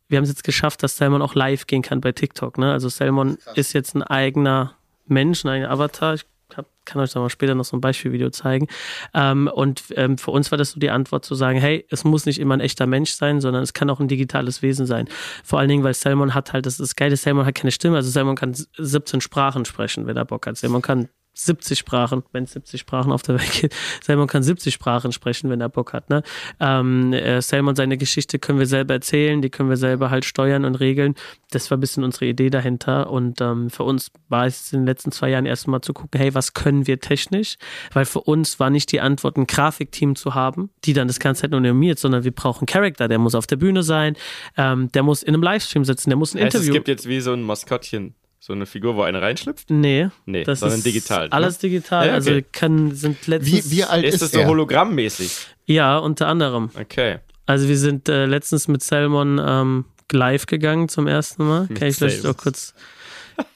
[0.09, 2.57] wir haben es jetzt geschafft, dass Salmon auch live gehen kann bei TikTok.
[2.57, 2.69] Ne?
[2.73, 6.15] Also Salmon ist jetzt ein eigener Mensch, ein eigener Avatar.
[6.15, 8.67] Ich hab, kann euch da mal später noch so ein Beispielvideo zeigen.
[9.13, 12.25] Ähm, und ähm, für uns war das so die Antwort zu sagen, hey, es muss
[12.25, 15.07] nicht immer ein echter Mensch sein, sondern es kann auch ein digitales Wesen sein.
[15.43, 17.97] Vor allen Dingen, weil Salmon hat halt, das ist geil, Salmon hat keine Stimme.
[17.97, 20.57] Also Salmon kann 17 Sprachen sprechen, wenn er Bock hat.
[20.57, 23.75] Salmon kann 70 Sprachen, wenn es 70 Sprachen auf der Welt gibt.
[24.03, 26.09] Salmon kann 70 Sprachen sprechen, wenn er Bock hat.
[26.09, 26.23] Ne?
[26.59, 30.65] Ähm, äh, Salmon, seine Geschichte können wir selber erzählen, die können wir selber halt steuern
[30.65, 31.15] und regeln.
[31.49, 33.09] Das war ein bisschen unsere Idee dahinter.
[33.09, 36.33] Und ähm, für uns war es in den letzten zwei Jahren erstmal zu gucken, hey,
[36.33, 37.57] was können wir technisch?
[37.93, 41.41] Weil für uns war nicht die Antwort, ein Grafikteam zu haben, die dann das ganze
[41.41, 44.15] Zeit nur animiert, sondern wir brauchen einen Charakter, der muss auf der Bühne sein,
[44.57, 46.73] ähm, der muss in einem Livestream sitzen, der muss ein Heißt, es Interview.
[46.73, 49.69] gibt jetzt wie so ein Maskottchen, so eine Figur, wo eine reinschlüpft?
[49.69, 51.25] Nee, Nee, das sondern ist digital.
[51.27, 51.31] ne?
[51.31, 52.07] Alles digital.
[52.07, 52.31] Ja, okay.
[52.31, 53.69] Also kann, sind letztens.
[53.71, 55.31] Wie, wie alt Ist ist, es so hologrammmäßig?
[55.67, 56.71] Ja, unter anderem.
[56.73, 57.19] Okay.
[57.45, 61.67] Also wir sind äh, letztens mit Salmon ähm, live gegangen zum ersten Mal.
[61.69, 62.73] Mit Kann ich vielleicht auch kurz,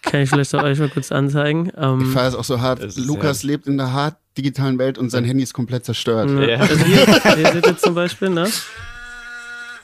[0.04, 1.68] kann ich vielleicht auch euch mal kurz anzeigen.
[1.70, 2.80] Ich Ähm, feiere es auch so hart.
[2.84, 6.30] Ist Lukas lebt in der hart digitalen Welt und sein Handy ist komplett zerstört.
[6.30, 6.58] ne, Ja.
[6.60, 8.48] also hier, hier seht ihr zum Beispiel, ne?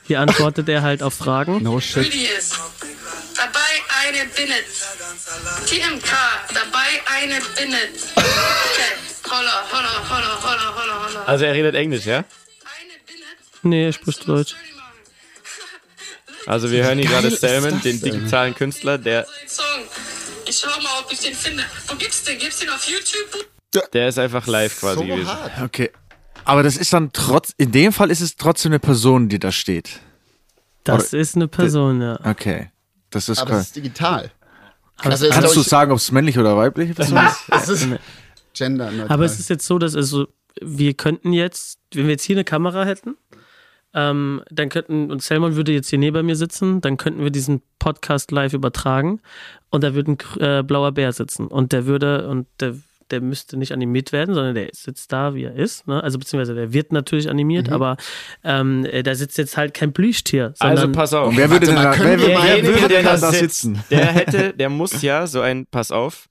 [0.04, 1.60] Hier antwortet er halt auf Fragen.
[1.62, 2.06] No shit.
[3.36, 3.71] Dabei
[4.08, 4.64] eine Binnet.
[5.66, 6.10] TMK,
[6.54, 8.12] dabei eine Binnet.
[9.30, 11.24] Holla, holla, holla, holla, holla, holla.
[11.24, 12.24] Also er redet Englisch, ja?
[13.62, 14.54] Nee, er spricht Deutsch.
[16.44, 19.28] Also wir hören hier gerade Salmon, den digitalen Künstler, der.
[20.44, 21.62] Ich schau mal, ob ich den finde.
[21.86, 22.36] Wo gibt's den?
[22.36, 23.46] Gibt's den auf YouTube?
[23.92, 25.28] der ist einfach live quasi so gewesen.
[25.28, 25.52] hart.
[25.62, 25.92] Okay.
[26.44, 29.52] Aber das ist dann trotz, in dem Fall ist es trotzdem eine Person, die da
[29.52, 30.00] steht.
[30.82, 32.18] Das ist eine Person, ja.
[32.24, 32.71] Okay.
[33.12, 34.30] Das ist Aber es ist digital.
[34.96, 37.12] Aber, Also es ist, Kannst du sagen, ob es männlich oder weiblich ist?
[37.50, 37.88] Es ist
[38.54, 39.10] genderneutral.
[39.10, 40.26] aber es ist jetzt so, dass also
[40.60, 43.16] wir könnten jetzt, wenn wir jetzt hier eine Kamera hätten,
[43.94, 47.62] ähm, dann könnten, und Selmon würde jetzt hier neben mir sitzen, dann könnten wir diesen
[47.78, 49.20] Podcast live übertragen
[49.70, 52.74] und da würde ein äh, blauer Bär sitzen und der würde, und der,
[53.12, 55.86] der müsste nicht animiert werden, sondern der sitzt da, wie er ist.
[55.86, 56.02] Ne?
[56.02, 57.96] Also beziehungsweise der wird natürlich animiert, aber
[58.42, 60.54] ähm, äh, da sitzt jetzt halt kein Plüschtier.
[60.58, 61.28] Also pass auf.
[61.28, 63.84] Und wer würde Warte denn da, wer, wer, wer sitzen?
[63.90, 66.28] Der hätte, der muss ja so ein, pass auf,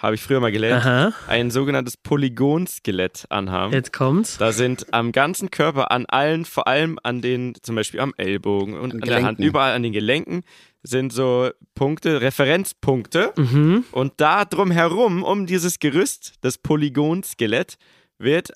[0.00, 3.72] habe ich früher mal gelernt, Aha, ein sogenanntes Polygonskelett anhaben.
[3.72, 4.38] jetzt kommt's.
[4.38, 8.74] Da sind am ganzen Körper, an allen, vor allem an den, zum Beispiel am Ellbogen
[8.78, 10.42] und An an der Hand, überall an den Gelenken
[10.82, 13.32] sind so Punkte, Referenzpunkte.
[13.36, 13.84] Mhm.
[13.92, 17.76] Und da drum herum, um dieses Gerüst, das Polygonskelett,
[18.18, 18.52] wird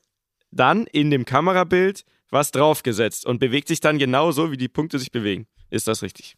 [0.50, 5.12] dann in dem Kamerabild was draufgesetzt und bewegt sich dann genauso, wie die Punkte sich
[5.12, 5.46] bewegen.
[5.70, 6.36] Ist das richtig?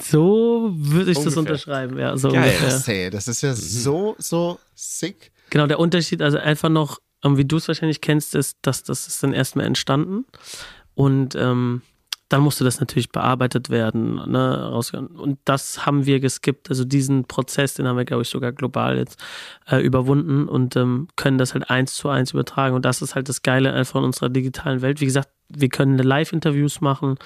[0.00, 1.40] So würde ich das Ungefähr.
[1.40, 2.16] unterschreiben, ja.
[2.16, 2.54] So Geil.
[2.62, 3.10] ungefähr.
[3.10, 5.32] Das ist ja so, so sick.
[5.50, 9.06] Genau, der Unterschied, also einfach noch, ähm, wie du es wahrscheinlich kennst, ist, dass das
[9.06, 10.24] ist dann erstmal entstanden
[10.94, 11.82] und ähm,
[12.28, 14.16] dann musste das natürlich bearbeitet werden.
[14.30, 15.06] Ne, rausgehen.
[15.06, 16.68] und das haben wir geskippt.
[16.70, 19.20] Also diesen Prozess, den haben wir, glaube ich, sogar global jetzt
[19.70, 22.74] äh, überwunden und ähm, können das halt eins zu eins übertragen.
[22.74, 25.00] Und das ist halt das Geile einfach in unserer digitalen Welt.
[25.00, 27.16] Wie gesagt, wir können Live-Interviews machen,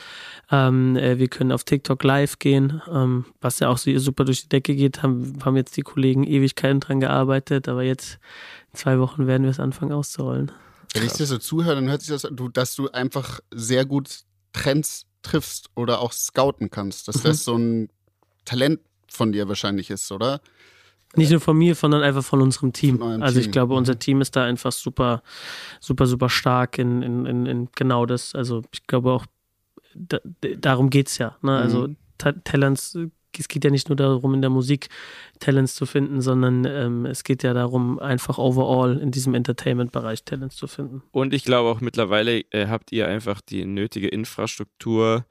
[0.51, 4.43] ähm, äh, wir können auf TikTok live gehen, ähm, was ja auch so super durch
[4.43, 5.03] die Decke geht.
[5.03, 8.19] Haben, haben jetzt die Kollegen Ewigkeiten dran gearbeitet, aber jetzt
[8.73, 10.53] in zwei Wochen werden wir es anfangen auszurollen.
[10.93, 13.85] Wenn ich dir so zuhöre, dann hört sich das an, du, dass du einfach sehr
[13.85, 17.09] gut Trends triffst oder auch scouten kannst.
[17.09, 17.23] Dass Mhm.
[17.29, 17.89] das so ein
[18.45, 20.41] Talent von dir wahrscheinlich ist, oder?
[21.17, 22.99] Nicht nur von mir, sondern einfach von unserem Team.
[22.99, 23.53] Von also ich Team.
[23.53, 23.79] glaube, Mhm.
[23.79, 25.23] unser Team ist da einfach super,
[25.81, 28.35] super, super stark in, in, in, in genau das.
[28.35, 29.27] Also ich glaube auch,
[29.95, 30.19] da,
[30.59, 31.37] darum geht's ja.
[31.43, 31.57] Ne?
[31.57, 31.97] Also Mhm.
[32.19, 32.97] Ta Talents,
[33.39, 34.89] es geht ja nicht nur darum, in der Musik
[35.41, 40.55] Talents zu finden, sondern ähm, es geht ja darum, einfach overall in diesem Entertainment-Bereich Talents
[40.57, 41.03] zu finden.
[41.13, 45.25] Und ich glaube auch mittlerweile äh, habt ihr einfach die nötige Infrastruktur,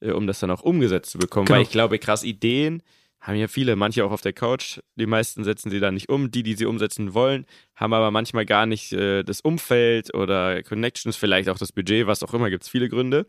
[0.00, 1.46] äh, um das dann auch umgesetzt zu bekommen.
[1.46, 1.56] Genau.
[1.58, 2.82] Weil ich glaube, krass Ideen
[3.20, 4.80] haben ja viele, manche auch auf der Couch.
[4.96, 6.30] Die meisten setzen sie da nicht um.
[6.30, 11.16] Die, die sie umsetzen wollen, haben aber manchmal gar nicht äh, das Umfeld oder Connections,
[11.16, 13.26] vielleicht auch das Budget, was auch immer, gibt es viele Gründe.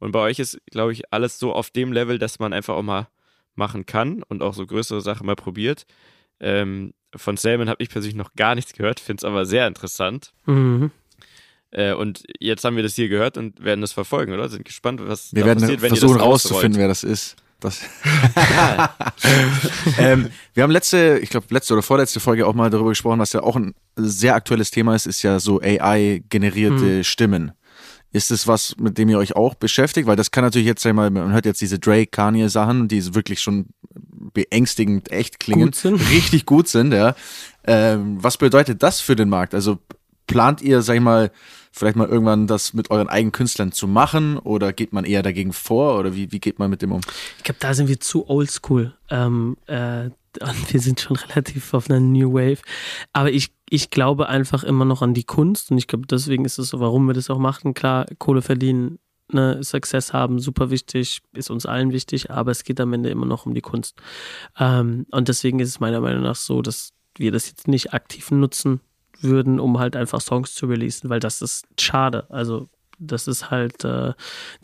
[0.00, 2.82] Und bei euch ist, glaube ich, alles so auf dem Level, dass man einfach auch
[2.82, 3.08] mal
[3.54, 5.86] machen kann und auch so größere Sachen mal probiert.
[6.40, 10.32] Ähm, von Salmon habe ich persönlich noch gar nichts gehört, finde es aber sehr interessant.
[10.46, 10.90] Mhm.
[11.70, 14.48] Äh, und jetzt haben wir das hier gehört und werden das verfolgen, oder?
[14.48, 17.36] Sind gespannt, was Wir da werden passiert, wenn versuchen ihr das rauszufinden, wer das ist.
[17.60, 17.80] Das
[19.98, 23.32] ähm, wir haben letzte, ich glaube letzte oder vorletzte Folge auch mal darüber gesprochen, was
[23.32, 27.52] ja auch ein sehr aktuelles Thema ist, ist ja so AI-generierte Stimmen.
[28.10, 30.06] Ist es was, mit dem ihr euch auch beschäftigt?
[30.06, 33.40] Weil das kann natürlich jetzt einmal, man hört jetzt diese Drake, Kanye Sachen, die wirklich
[33.40, 33.66] schon
[34.32, 36.10] beängstigend echt klingen, Gut sind.
[36.10, 37.14] richtig gut sind, ja.
[37.64, 39.54] Ähm, was bedeutet das für den Markt?
[39.54, 39.78] Also
[40.26, 41.30] plant ihr, sag ich mal,
[41.78, 45.52] vielleicht mal irgendwann das mit euren eigenen Künstlern zu machen oder geht man eher dagegen
[45.52, 47.00] vor oder wie, wie geht man mit dem um?
[47.38, 48.94] Ich glaube, da sind wir zu oldschool.
[49.10, 50.10] Ähm, äh,
[50.70, 52.60] wir sind schon relativ auf einer New Wave.
[53.12, 56.58] Aber ich, ich glaube einfach immer noch an die Kunst und ich glaube, deswegen ist
[56.58, 57.74] es so, warum wir das auch machen.
[57.74, 58.98] Klar, Kohle verdienen,
[59.32, 63.26] ne, Success haben, super wichtig, ist uns allen wichtig, aber es geht am Ende immer
[63.26, 64.00] noch um die Kunst.
[64.58, 68.30] Ähm, und deswegen ist es meiner Meinung nach so, dass wir das jetzt nicht aktiv
[68.30, 68.80] nutzen
[69.20, 72.26] würden, um halt einfach Songs zu releasen, weil das ist schade.
[72.30, 74.12] Also das ist halt, äh,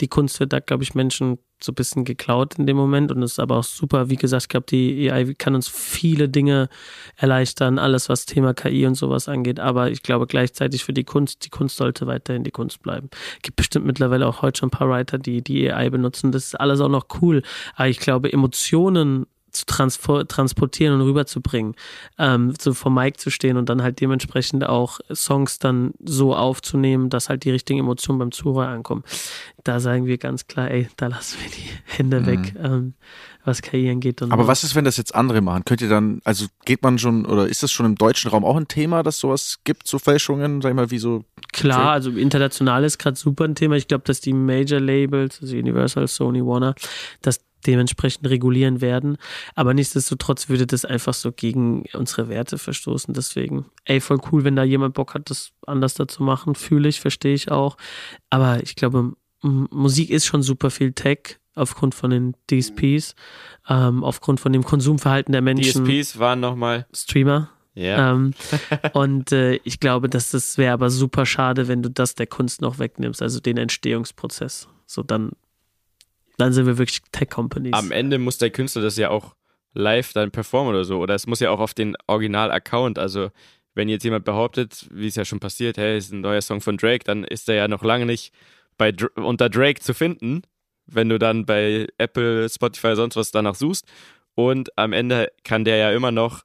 [0.00, 3.22] die Kunst wird da, glaube ich, Menschen so ein bisschen geklaut in dem Moment und
[3.22, 4.10] ist aber auch super.
[4.10, 6.68] Wie gesagt, ich glaube, die AI kann uns viele Dinge
[7.16, 11.44] erleichtern, alles was Thema KI und sowas angeht, aber ich glaube gleichzeitig für die Kunst,
[11.44, 13.08] die Kunst sollte weiterhin die Kunst bleiben.
[13.42, 16.32] Gibt bestimmt mittlerweile auch heute schon ein paar Writer, die die AI benutzen.
[16.32, 17.42] Das ist alles auch noch cool,
[17.76, 21.74] aber ich glaube, Emotionen zu transpo- transportieren und rüberzubringen,
[22.18, 27.10] ähm, so vor Mike zu stehen und dann halt dementsprechend auch Songs dann so aufzunehmen,
[27.10, 29.04] dass halt die richtigen Emotionen beim Zuhörer ankommen.
[29.62, 32.94] Da sagen wir ganz klar, ey, da lassen wir die Hände weg, ähm,
[33.44, 34.22] was angeht.
[34.22, 34.48] Und Aber so.
[34.48, 35.64] was ist, wenn das jetzt andere machen?
[35.64, 38.56] Könnt ihr dann, also geht man schon, oder ist das schon im deutschen Raum auch
[38.56, 42.84] ein Thema, dass sowas gibt, so Fälschungen, sag ich mal, wie so Klar, also international
[42.84, 43.76] ist gerade super ein Thema.
[43.76, 46.74] Ich glaube, dass die Major Labels, also Universal, Sony, Warner,
[47.22, 49.16] dass dementsprechend regulieren werden.
[49.54, 53.14] Aber nichtsdestotrotz würde das einfach so gegen unsere Werte verstoßen.
[53.14, 56.54] Deswegen, ey, voll cool, wenn da jemand Bock hat, das anders da zu machen.
[56.54, 57.76] Fühle ich, verstehe ich auch.
[58.30, 63.14] Aber ich glaube, Musik ist schon super viel Tech aufgrund von den DSPs,
[63.68, 65.84] ähm, aufgrund von dem Konsumverhalten der Menschen.
[65.84, 67.50] DSPs waren nochmal Streamer.
[67.74, 68.12] Ja.
[68.12, 68.34] Ähm,
[68.92, 72.60] und äh, ich glaube, dass das wäre aber super schade, wenn du das der Kunst
[72.60, 74.68] noch wegnimmst, also den Entstehungsprozess.
[74.86, 75.32] So dann,
[76.36, 77.74] dann sind wir wirklich Tech-Companies.
[77.74, 79.34] Am Ende muss der Künstler das ja auch
[79.74, 80.98] live dann performen oder so.
[80.98, 82.98] Oder es muss ja auch auf den Original-Account.
[82.98, 83.30] Also,
[83.74, 86.76] wenn jetzt jemand behauptet, wie es ja schon passiert, hey, ist ein neuer Song von
[86.76, 88.32] Drake, dann ist er ja noch lange nicht
[88.78, 90.42] bei unter Drake zu finden,
[90.86, 93.86] wenn du dann bei Apple, Spotify, sonst was danach suchst.
[94.34, 96.42] Und am Ende kann der ja immer noch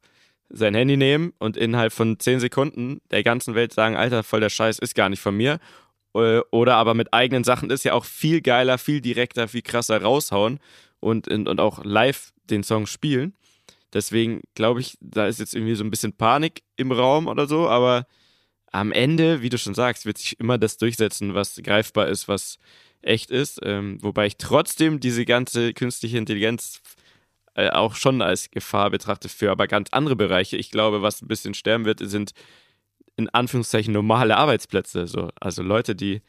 [0.50, 4.50] sein Handy nehmen und innerhalb von 10 Sekunden der ganzen Welt sagen, Alter, voll der
[4.50, 5.60] Scheiß ist gar nicht von mir.
[6.16, 10.02] Äh, oder aber mit eigenen Sachen ist ja auch viel geiler, viel direkter, viel krasser
[10.02, 10.60] raushauen
[11.00, 13.34] und, und auch live den Song spielen.
[13.94, 17.68] Deswegen glaube ich, da ist jetzt irgendwie so ein bisschen Panik im Raum oder so,
[17.68, 18.06] aber
[18.72, 22.60] am Ende, wie du schon sagst, wird sich immer das durchsetzen, was greifbar ist, was
[23.02, 23.60] echt ist.
[23.64, 26.82] Ähm, wobei ich trotzdem diese ganze künstliche Intelligenz
[27.56, 30.58] äh, auch schon als Gefahr betrachte für aber ganz andere Bereiche.
[30.58, 32.34] Ich glaube, was ein bisschen sterben wird, sind
[33.16, 35.08] in Anführungszeichen normale Arbeitsplätze.
[35.08, 35.30] So.
[35.40, 36.22] Also Leute, die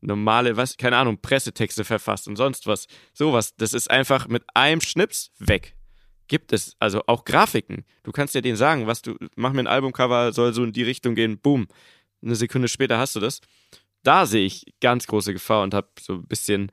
[0.00, 2.86] normale, was, keine Ahnung, Pressetexte verfasst und sonst was.
[3.12, 3.56] Sowas.
[3.56, 5.74] Das ist einfach mit einem Schnips weg.
[6.28, 7.84] Gibt es, also auch Grafiken.
[8.02, 10.82] Du kannst ja denen sagen, was du, mach mir ein Albumcover, soll so in die
[10.82, 11.68] Richtung gehen, boom.
[12.22, 13.40] Eine Sekunde später hast du das.
[14.02, 16.72] Da sehe ich ganz große Gefahr und habe so ein bisschen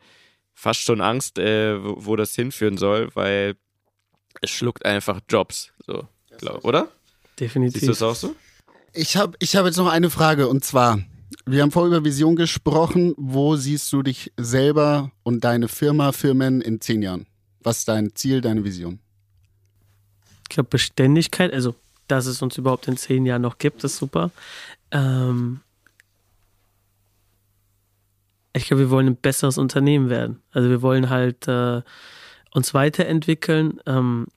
[0.53, 3.55] fast schon Angst, äh, wo, wo das hinführen soll, weil
[4.41, 6.89] es schluckt einfach Jobs, so, glaub, oder?
[7.39, 7.79] Definitiv.
[7.79, 8.35] Siehst du es auch so?
[8.93, 10.99] Ich habe ich hab jetzt noch eine Frage und zwar,
[11.45, 13.15] wir haben vorher über Vision gesprochen.
[13.17, 17.25] Wo siehst du dich selber und deine Firma, Firmen in zehn Jahren?
[17.63, 18.99] Was ist dein Ziel, deine Vision?
[20.43, 21.73] Ich glaube, Beständigkeit, also
[22.07, 24.29] dass es uns überhaupt in zehn Jahren noch gibt, ist super.
[24.91, 25.61] Ähm
[28.55, 30.43] ich glaube, wir wollen ein besseres Unternehmen werden.
[30.51, 31.81] Also wir wollen halt äh,
[32.51, 33.79] uns weiterentwickeln.
[33.87, 34.27] Ähm,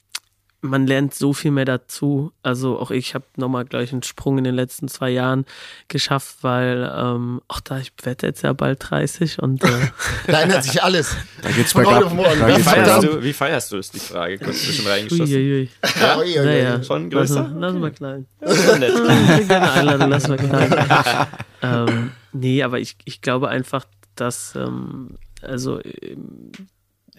[0.61, 2.33] man lernt so viel mehr dazu.
[2.43, 5.45] Also auch ich habe nochmal gleich einen Sprung in den letzten zwei Jahren
[5.89, 9.69] geschafft, weil ähm, auch da ich werde jetzt ja bald 30 und äh,
[10.27, 11.17] da ändert sich alles.
[11.43, 12.41] Da geht's Von heute auf morgen.
[12.41, 14.39] Da Wie feierst, du, wie feierst du, ist die Frage.
[14.39, 15.35] Kurz zwischen reingeschossen.
[15.35, 15.69] uiuiui.
[16.01, 16.19] Ja?
[16.19, 16.45] Ui, ui, ui.
[16.45, 17.49] Naja, Schon lass, größer?
[17.49, 19.49] mal- lass mal nett.
[19.49, 20.75] Gerne Einladung, lass mal klein.
[21.63, 26.53] ähm, nee, aber ich, ich glaube einfach, dass ähm, also ähm,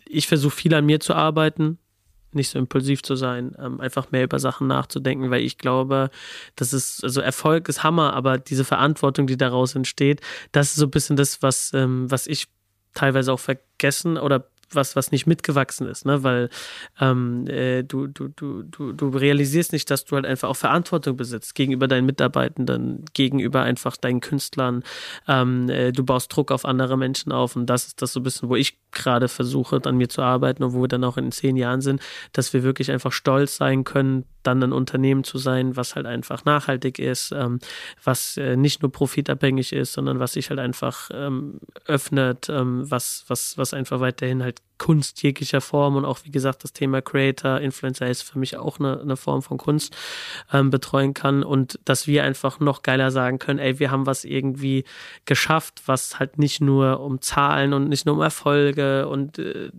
[0.10, 1.78] ich versuche viel an mir zu arbeiten,
[2.32, 6.10] nicht so impulsiv zu sein, ähm, einfach mehr über Sachen nachzudenken, weil ich glaube,
[6.56, 10.86] das ist, also Erfolg ist Hammer, aber diese Verantwortung, die daraus entsteht, das ist so
[10.86, 12.48] ein bisschen das, was, ähm, was ich
[12.94, 16.24] teilweise auch vergessen oder was, was nicht mitgewachsen ist, ne?
[16.24, 16.50] Weil
[17.00, 21.18] ähm, äh, du, du, du, du, du realisierst nicht, dass du halt einfach auch Verantwortung
[21.18, 24.84] besitzt gegenüber deinen Mitarbeitenden, gegenüber einfach deinen Künstlern.
[25.28, 28.24] Ähm, äh, du baust Druck auf andere Menschen auf und das ist das so ein
[28.24, 31.32] bisschen, wo ich gerade versuche, an mir zu arbeiten und wo wir dann auch in
[31.32, 32.02] zehn Jahren sind,
[32.34, 36.46] dass wir wirklich einfach stolz sein können, dann ein Unternehmen zu sein, was halt einfach
[36.46, 37.60] nachhaltig ist, ähm,
[38.04, 43.26] was äh, nicht nur profitabhängig ist, sondern was sich halt einfach ähm, öffnet, ähm, was,
[43.28, 47.60] was, was einfach weiterhin halt Kunst jeglicher Form und auch wie gesagt das Thema Creator,
[47.60, 49.96] Influencer ist für mich auch eine, eine Form von Kunst
[50.52, 54.24] ähm, betreuen kann und dass wir einfach noch geiler sagen können, ey, wir haben was
[54.24, 54.84] irgendwie
[55.26, 59.70] geschafft, was halt nicht nur um Zahlen und nicht nur um Erfolge und, äh,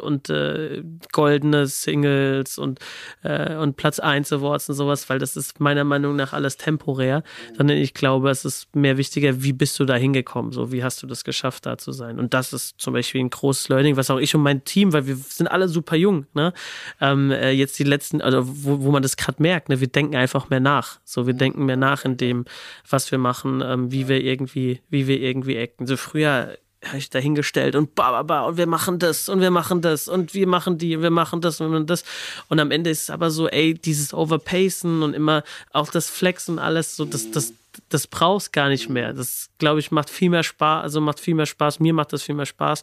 [0.00, 2.80] und äh, goldene Singles und,
[3.22, 7.22] äh, und Platz 1 Awards und sowas, weil das ist meiner Meinung nach alles temporär,
[7.56, 11.02] sondern ich glaube, es ist mehr wichtiger, wie bist du da hingekommen, so wie hast
[11.02, 12.18] du das geschafft, da zu sein.
[12.18, 15.06] Und das ist zum Beispiel ein großes Learning, was auch ich und mein Team, weil
[15.06, 16.52] wir sind alle super jung, ne?
[17.00, 19.80] Ähm, äh, jetzt die letzten, also wo, wo man das gerade merkt, ne?
[19.80, 20.98] wir denken einfach mehr nach.
[21.04, 22.44] So, wir denken mehr nach in dem,
[22.88, 25.86] was wir machen, ähm, wie wir irgendwie, wie wir irgendwie acten.
[25.86, 26.56] So früher
[26.88, 30.08] habe ich dahingestellt und ba, ba, ba, und wir machen das und wir machen das
[30.08, 32.04] und wir machen die, wir machen das und das.
[32.48, 36.58] Und am Ende ist es aber so, ey, dieses Overpacen und immer auch das Flexen,
[36.58, 37.52] alles so, das, das,
[37.88, 39.12] das brauchst gar nicht mehr.
[39.12, 42.22] Das, glaube ich, macht viel mehr Spaß, also macht viel mehr Spaß, mir macht das
[42.22, 42.82] viel mehr Spaß,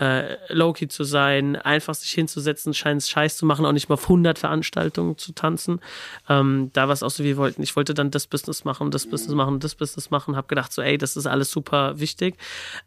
[0.00, 4.04] äh, Loki zu sein, einfach sich hinzusetzen, scheint Scheiß zu machen, auch nicht mal auf
[4.04, 5.80] 100 Veranstaltungen zu tanzen.
[6.28, 9.06] Ähm, da war es auch so, wir wollten, ich wollte dann das Business machen, das
[9.06, 12.36] Business machen, das Business machen, habe gedacht so, ey, das ist alles super wichtig.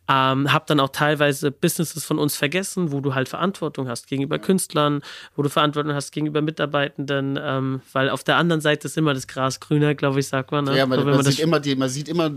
[0.07, 4.39] Ähm, habe dann auch teilweise Businesses von uns vergessen, wo du halt Verantwortung hast gegenüber
[4.39, 5.01] Künstlern,
[5.35, 9.27] wo du Verantwortung hast gegenüber Mitarbeitenden, ähm, weil auf der anderen Seite ist immer das
[9.27, 10.65] Gras grüner, glaube ich, sagt man.
[10.65, 10.77] Ne?
[10.77, 12.31] Ja, man, wenn man, man das immer die, man sieht immer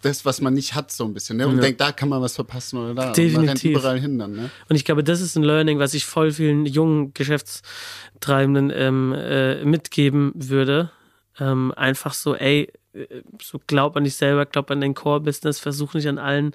[0.00, 1.36] das, was man nicht hat, so ein bisschen.
[1.36, 1.46] Ne?
[1.46, 1.60] Und Ja.
[1.62, 3.02] denkt, da kann man was verpassen oder da.
[3.08, 3.48] Und man Definitiv.
[3.48, 4.32] rennt überall hin dann.
[4.34, 4.50] Ne?
[4.68, 9.64] Und ich glaube, das ist ein Learning, was ich voll vielen jungen Geschäftstreibenden ähm, äh,
[9.64, 10.90] mitgeben würde.
[11.38, 13.06] Ähm, einfach so, ey, äh,
[13.40, 16.52] so glaub an dich selber, glaub an dein Core-Business, versuch nicht an allen,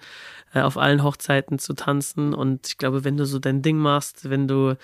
[0.54, 2.34] auf allen Hochzeiten zu tanzen.
[2.34, 4.78] Und ich glaube, wenn du so dein Ding machst, wenn du,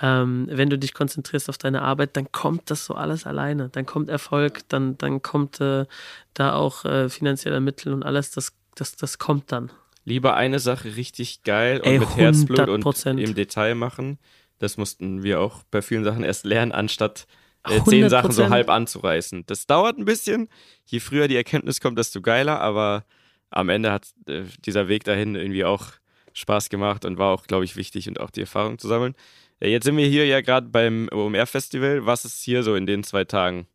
[0.00, 3.68] ähm, wenn du dich konzentrierst auf deine Arbeit, dann kommt das so alles alleine.
[3.68, 5.86] Dann kommt Erfolg, dann, dann kommt äh,
[6.34, 9.70] da auch äh, finanzielle Mittel und alles, das, das, das kommt dann.
[10.04, 13.18] Lieber eine Sache richtig geil und Ey, mit Herzblut und 100%.
[13.18, 14.18] im Detail machen.
[14.58, 17.26] Das mussten wir auch bei vielen Sachen erst lernen, anstatt
[17.64, 18.50] äh, zehn Sachen so 100%.
[18.50, 19.44] halb anzureißen.
[19.46, 20.48] Das dauert ein bisschen.
[20.86, 23.04] Je früher die Erkenntnis kommt, desto geiler, aber
[23.50, 25.86] am Ende hat äh, dieser Weg dahin irgendwie auch
[26.32, 29.14] Spaß gemacht und war auch, glaube ich, wichtig und auch die Erfahrung zu sammeln.
[29.60, 32.06] Äh, jetzt sind wir hier ja gerade beim OMR-Festival.
[32.06, 33.66] Was ist hier so in den zwei Tagen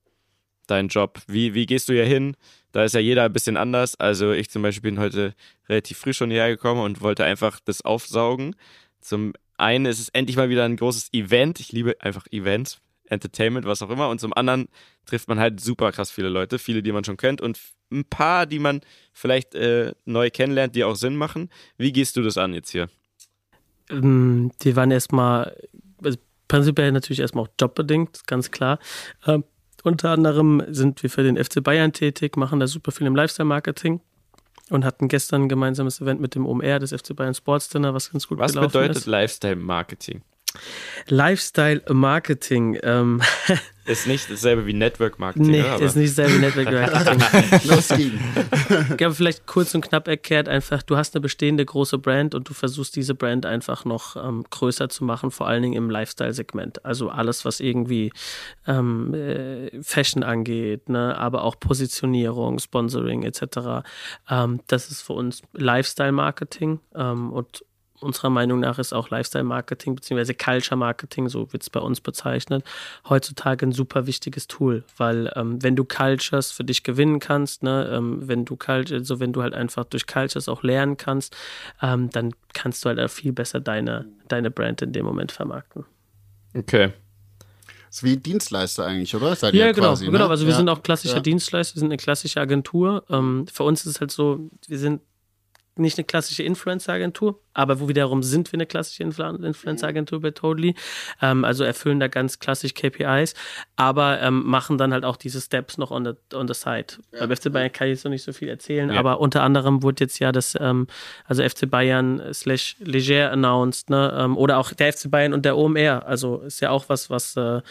[0.68, 1.22] dein Job?
[1.28, 2.36] Wie, wie gehst du hier hin?
[2.72, 4.00] Da ist ja jeder ein bisschen anders.
[4.00, 5.36] Also ich zum Beispiel bin heute
[5.70, 8.56] relativ früh schon hierher gekommen und wollte einfach das aufsaugen.
[9.02, 11.60] Zum einen ist es endlich mal wieder ein großes Event.
[11.60, 14.10] Ich liebe einfach Events, Entertainment, was auch immer.
[14.10, 14.68] Und zum anderen
[15.06, 17.60] trifft man halt super krass viele Leute, viele, die man schon kennt und
[17.92, 18.82] ein paar, die man
[19.12, 21.50] vielleicht äh, neu kennenlernt, die auch Sinn machen.
[21.78, 22.90] Wie gehst du das an jetzt hier?
[23.90, 25.56] Ähm, die waren erstmal,
[26.04, 28.80] also prinzipiell natürlich erstmal auch jobbedingt, ganz klar.
[29.26, 29.44] Ähm,
[29.84, 34.00] unter anderem sind wir für den FC Bayern tätig, machen da super viel im Lifestyle-Marketing
[34.70, 38.12] und hatten gestern ein gemeinsames Event mit dem OMR, das FC Bayern Sports Dinner, was
[38.12, 39.06] ganz gut Was gelaufen bedeutet ist.
[41.08, 41.94] Lifestyle Marketing?
[41.94, 43.22] Lifestyle-Marketing, ähm,
[43.86, 45.74] Ist nicht dasselbe wie Network Marketing, nee, oder?
[45.74, 47.60] Aber ist nicht selber Network Marketing.
[47.70, 48.18] Los ging.
[48.92, 52.48] Ich glaube, vielleicht kurz und knapp erklärt, einfach, du hast eine bestehende große Brand und
[52.48, 56.86] du versuchst diese Brand einfach noch ähm, größer zu machen, vor allen Dingen im Lifestyle-Segment.
[56.86, 58.14] Also alles, was irgendwie
[58.68, 63.86] ähm, äh, Fashion angeht, ne, aber auch Positionierung, Sponsoring etc.
[64.30, 67.66] Ähm, das ist für uns Lifestyle-Marketing ähm, und
[68.04, 70.34] unserer Meinung nach ist auch Lifestyle-Marketing bzw.
[70.34, 72.64] Culture-Marketing, so wird es bei uns bezeichnet,
[73.10, 77.90] heutzutage ein super wichtiges Tool, weil ähm, wenn du Cultures für dich gewinnen kannst, ne,
[77.92, 81.36] ähm, wenn du Culture, also wenn du halt einfach durch Cultures auch lernen kannst,
[81.82, 85.86] ähm, dann kannst du halt auch viel besser deine, deine Brand in dem Moment vermarkten.
[86.56, 86.92] okay.
[87.90, 89.36] ist wie Dienstleister eigentlich, oder?
[89.36, 90.18] Seid Ja, ihr genau, quasi, genau.
[90.18, 90.30] Ne?
[90.30, 90.58] Also wir ja.
[90.58, 91.22] sind auch klassischer Ja.
[91.22, 93.04] Dienstleister, wir sind eine klassische Agentur.
[93.10, 95.02] Ähm, für uns ist es halt so, wir sind
[95.76, 100.76] nicht eine klassische Influencer-Agentur, aber wo wiederum sind wir eine klassische Influ- Influencer-Agentur bei Totally.
[101.22, 103.34] Ähm, also erfüllen da ganz klassisch KPIs,
[103.76, 106.88] aber ähm, machen dann halt auch diese Steps noch on the, on the side.
[107.18, 109.00] Beim FC Bayern kann ich jetzt noch nicht so viel erzählen, Ja.
[109.00, 110.88] aber unter anderem wurde jetzt ja das, ähm,
[111.26, 114.14] also FC Bayern slash Leger announced, ne?
[114.18, 116.06] ähm, oder auch der FC Bayern und der OMR.
[116.06, 117.62] Also ist ja auch was, was, äh,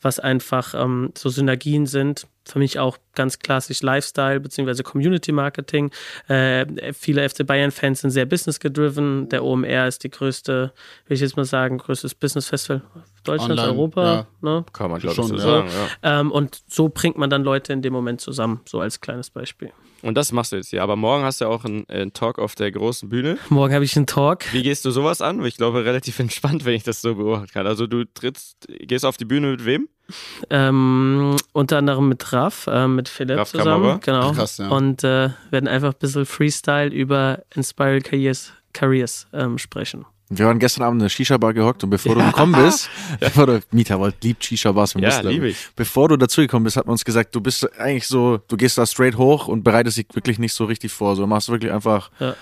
[0.00, 2.26] was einfach ähm, so Synergien sind.
[2.44, 4.82] Für mich auch ganz klassisch Lifestyle bzw.
[4.82, 5.90] Community Marketing.
[6.28, 9.28] Äh, viele FC Bayern-Fans sind sehr business-gedriven.
[9.28, 10.72] Der OMR ist die größte,
[11.06, 12.82] will ich jetzt mal sagen, größtes Business-Festival
[13.24, 14.26] Deutschlands, Online, Europa.
[14.40, 14.64] Ne?
[14.72, 15.40] Kann man, glaube ich, Schon, so ja.
[15.40, 15.68] sagen.
[16.02, 16.20] Ja.
[16.20, 19.72] Ähm, und so bringt man dann Leute in dem Moment zusammen, so als kleines Beispiel.
[20.02, 20.82] Und das machst du jetzt hier.
[20.82, 23.38] Aber morgen hast du auch einen, äh, einen Talk auf der großen Bühne.
[23.48, 24.52] Morgen habe ich einen Talk.
[24.52, 25.44] Wie gehst du sowas an?
[25.44, 27.66] Ich glaube, relativ entspannt, wenn ich das so beobachten kann.
[27.66, 29.88] Also du trittst, gehst auf die Bühne mit wem?
[30.50, 34.00] Ähm, unter anderem mit Raff, äh, mit Philipp Raff zusammen.
[34.00, 34.22] Kammerer.
[34.28, 34.32] Genau.
[34.32, 34.68] Krass, ja.
[34.68, 40.04] Und äh, werden einfach ein bisschen Freestyle über Inspiral Careers, Careers ähm, sprechen.
[40.34, 42.88] Wir waren gestern Abend in der Shisha-Bar gehockt und bevor du gekommen bist,
[43.20, 45.68] bevor du, Mieter wollt, liebt Shisha-Bars, Ja, liebe ich.
[45.76, 48.86] Bevor du dazugekommen bist, hat man uns gesagt, du bist eigentlich so, du gehst da
[48.86, 52.34] straight hoch und bereitest dich wirklich nicht so richtig vor, so machst wirklich einfach Ja.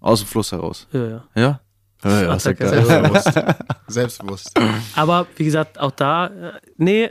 [0.00, 0.86] aus dem Fluss heraus.
[0.92, 1.24] Ja, ja.
[1.34, 1.60] Ja?
[2.04, 2.38] Ja, ja, ja.
[2.38, 3.32] Selbstbewusst.
[3.88, 4.60] Selbstbewusst.
[4.94, 7.10] Aber wie gesagt, auch da, äh, nee,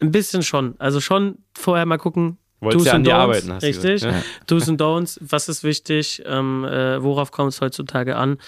[0.00, 0.74] ein bisschen schon.
[0.78, 2.38] Also schon vorher mal gucken.
[2.60, 4.02] Wolltest ja an Don'ts, arbeiten, hast du Richtig.
[4.02, 4.22] ja.
[4.46, 8.38] Do's and Don'ts, was ist wichtig, ähm, äh, worauf kommt es heutzutage an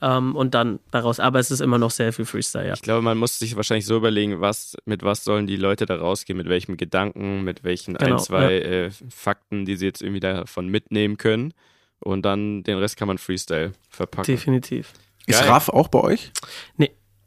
[0.00, 1.18] ähm, und dann daraus.
[1.18, 2.74] Aber es ist immer noch sehr viel Freestyle, ja.
[2.74, 5.96] Ich glaube, man muss sich wahrscheinlich so überlegen, was, mit was sollen die Leute da
[5.96, 10.20] rausgehen, mit welchem Gedanken, mit welchen Genau, ein, zwei äh, Fakten, die sie jetzt irgendwie
[10.20, 11.52] davon mitnehmen können.
[11.98, 14.26] Und dann den Rest kann man Freestyle verpacken.
[14.26, 14.92] Definitiv.
[15.26, 15.48] Ist Geil.
[15.48, 16.32] Raff auch bei euch?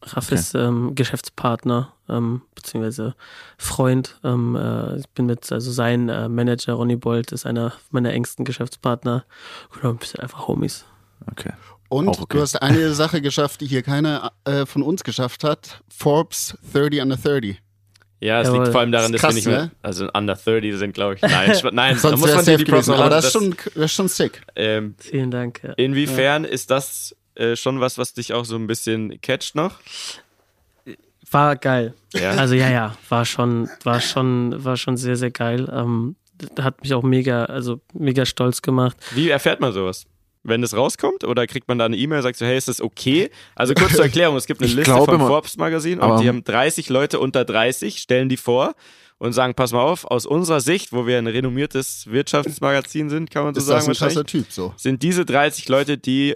[0.03, 0.35] Raff Okay.
[0.35, 3.15] ist ähm, Geschäftspartner ähm, beziehungsweise
[3.57, 4.19] Freund.
[4.23, 8.45] Ähm, äh, ich bin mit, also sein äh, Manager Ronny Bolt ist einer meiner engsten
[8.45, 9.25] Geschäftspartner.
[9.73, 10.85] Genau, ein bisschen einfach Homies.
[11.29, 11.51] Okay.
[11.89, 12.25] Und okay.
[12.29, 15.81] du hast eine Sache geschafft, die hier keiner äh, von uns geschafft hat.
[15.89, 17.59] Forbes 30 under 30.
[18.19, 18.59] Ja, es Jawohl.
[18.61, 19.71] liegt vor allem daran, Ist dass krass, wir nicht mehr, ne?
[19.83, 21.21] also under 30 sind, glaube ich.
[21.21, 22.93] Nein, nein, da Sonst muss wäre man die Props gewesen.
[22.93, 24.41] Aber das ist, schon, das ist schon sick.
[24.55, 25.61] ähm, Vielen Dank.
[25.63, 25.73] Ja.
[25.73, 29.79] inwiefern ist das äh, schon was, was dich auch so ein bisschen catcht noch?
[31.29, 31.93] War geil.
[32.13, 32.31] Ja.
[32.31, 35.69] Also ja, ja, war schon, war schon, war schon sehr, sehr geil.
[35.73, 36.15] Ähm,
[36.59, 38.95] hat mich auch mega, also mega stolz gemacht.
[39.13, 40.05] Wie erfährt man sowas?
[40.43, 43.29] Wenn es rauskommt oder kriegt man da eine E-Mail, sagt so, hey, ist das okay?
[43.55, 46.29] Also kurz zur Erklärung, es gibt eine Ich Liste vom mal- Forbes Magazin und die
[46.29, 48.73] haben 30 Leute unter 30, stellen die vor
[49.17, 53.43] und sagen, pass mal auf, aus unserer Sicht, wo wir ein renommiertes Wirtschaftsmagazin sind, kann
[53.43, 54.73] man so Ist sagen das ein wahrscheinlich, Typ so?
[54.77, 56.35] sind diese 30 Leute, die,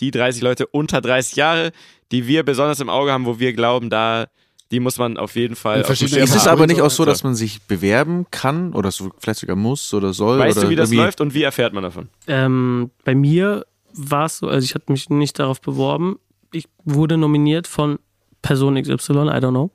[0.00, 1.72] die 30 Leute unter 30 Jahre,
[2.12, 4.26] die wir besonders im Auge haben, wo wir glauben, da,
[4.70, 7.34] die muss man auf jeden Fall auf Ist es aber nicht auch so, dass man
[7.34, 10.38] sich bewerben kann oder so vielleicht sogar muss oder soll?
[10.38, 12.08] Weißt oder du, wie das läuft und wie erfährt man davon?
[12.26, 16.18] Ähm, bei mir war es so, also ich hatte mich nicht darauf beworben.
[16.52, 17.98] Ich wurde nominiert von
[18.42, 19.70] Person XY, I don't know.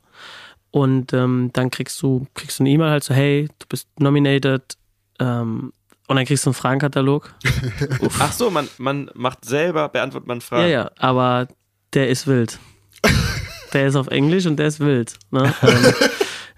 [0.71, 4.77] Und ähm, dann kriegst du, kriegst du eine E-Mail halt so, hey, du bist nominated.
[5.19, 5.73] Ähm,
[6.09, 7.33] und dann kriegst du einen Fragenkatalog.
[8.19, 10.63] Ach so, man, man macht selber, beantwortet man Fragen.
[10.63, 11.47] Ja, ja, aber
[11.93, 12.59] der ist wild.
[13.73, 15.13] der ist auf Englisch und der ist wild.
[15.31, 15.53] Ne?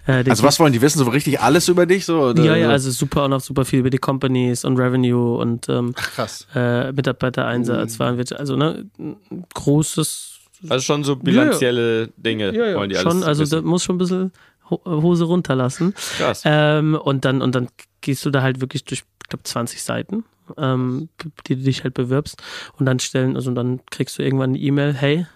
[0.04, 0.98] Ähm, äh, Also was wollen die wissen?
[0.98, 2.04] So richtig alles über dich?
[2.06, 2.42] So, oder?
[2.42, 5.94] Ja, ja, also super und auch super viel über die Companies und Revenue und ähm,
[5.94, 6.48] Krass.
[6.56, 9.16] äh, Mitarbeitereinsatz, Warenwirtschaft, also ne, ein
[9.54, 13.64] großes Also schon so bilanzielle Dinge wollen die alles schon, also da wissen.
[13.68, 14.32] muss schon ein bisschen
[14.70, 15.94] Ho- Hose runterlassen.
[16.16, 16.42] Krass.
[16.44, 17.68] Ähm, und dann und dann
[18.00, 20.24] gehst du da halt wirklich durch, glaube 20 Seiten,
[20.56, 21.08] ähm,
[21.46, 22.42] die du dich halt bewirbst
[22.78, 25.26] und dann stellen, also dann kriegst du irgendwann eine E-Mail, hey,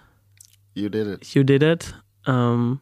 [0.73, 1.25] You did it.
[1.33, 1.95] you did it,
[2.25, 2.79] ähm,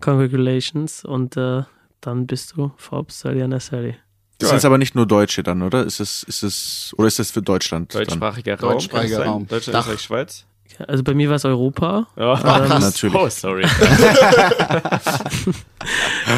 [0.00, 1.62] congratulations und äh,
[2.00, 3.94] dann bist du Forbes 30 under 30.
[4.38, 5.84] Das sind aber nicht nur Deutsche dann, oder?
[5.84, 7.94] Ist es, ist es, oder ist das für Deutschland?
[7.94, 8.04] dann?
[8.04, 8.72] Deutschsprachiger Raum.
[8.72, 9.24] Deutschsprachiger?
[9.26, 9.46] Raum.
[9.46, 9.78] Deutschland.
[9.80, 10.46] Österreich, Schweiz.
[10.86, 13.14] Also bei mir war es Europa, Ja, Ähm, Natürlich.
[13.14, 13.64] Oh, sorry.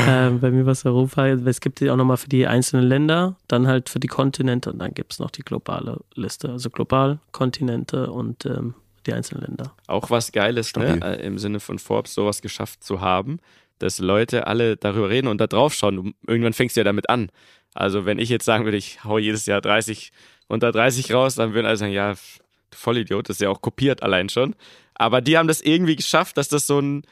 [0.06, 1.26] Ähm, bei mir war es Europa.
[1.26, 4.78] Es gibt ja auch nochmal für die einzelnen Länder, dann halt für die Kontinente und
[4.78, 6.48] dann gibt es noch die globale Liste.
[6.50, 8.74] Also global, Kontinente und ähm,
[9.06, 9.72] die einzelnen Länder.
[9.86, 11.00] Auch was Geiles, ne?
[11.02, 13.40] Äh, im Sinne von Forbes sowas geschafft zu haben,
[13.78, 16.14] dass Leute alle darüber reden und da drauf schauen.
[16.26, 17.30] Irgendwann fängst du ja damit an.
[17.74, 20.12] Also wenn ich jetzt sagen würde, ich hau jedes Jahr 30
[20.46, 22.14] unter 30 raus, dann würden alle sagen, ja,
[22.74, 24.54] Vollidiot, das ist ja auch kopiert allein schon.
[24.94, 27.02] Aber die haben das irgendwie geschafft, dass das so ein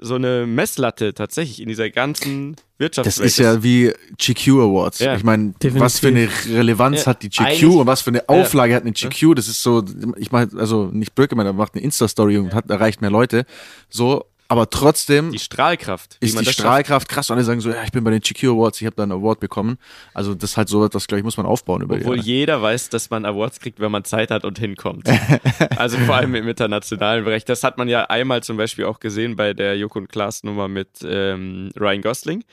[0.00, 4.98] so eine Messlatte tatsächlich in dieser ganzen Wirtschaftswelt Das ist ja wie GQ Awards.
[4.98, 5.16] Ja.
[5.16, 8.28] Ich meine, was für eine Relevanz Ja, hat die GQ eigentlich- und was für eine
[8.28, 9.34] Auflage hat eine GQ?
[9.34, 9.84] Das ist so,
[10.16, 13.44] ich meine, also nicht Birkemann, der macht eine Insta-Story und hat, erreicht mehr Leute.
[13.88, 16.16] So, aber trotzdem die Strahlkraft.
[16.20, 16.46] ist die.
[16.46, 18.96] Strahlkraft krass und alle sagen so, ja, ich bin bei den GQ Awards, ich habe
[18.96, 19.76] da einen Award bekommen.
[20.14, 22.88] Also das ist halt so, das glaube ich, muss man aufbauen über Obwohl jeder weiß,
[22.88, 25.06] dass man Awards kriegt, wenn man Zeit hat und hinkommt.
[25.76, 27.44] also vor allem im internationalen Bereich.
[27.44, 30.66] Das hat man ja einmal zum Beispiel auch gesehen bei der Joko und Klaas Nummer
[30.66, 32.44] mit ähm, Ryan Gosling.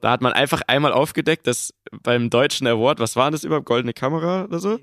[0.00, 3.92] Da hat man einfach einmal aufgedeckt, dass beim deutschen Award, was war das überhaupt, goldene
[3.92, 4.78] Kamera oder so?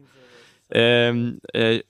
[0.69, 1.81] Ähm, äh,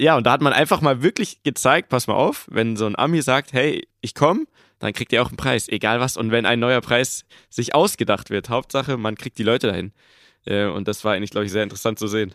[0.00, 2.96] ja, und da hat man einfach mal wirklich gezeigt, pass mal auf, wenn so ein
[2.96, 4.46] Ami sagt, hey, ich komme,
[4.78, 6.16] dann kriegt ihr auch einen Preis, egal was.
[6.16, 9.92] Und wenn ein neuer Preis sich ausgedacht wird, Hauptsache, man kriegt die Leute dahin.
[10.46, 12.32] Äh, und das war eigentlich, glaube ich, sehr interessant zu sehen.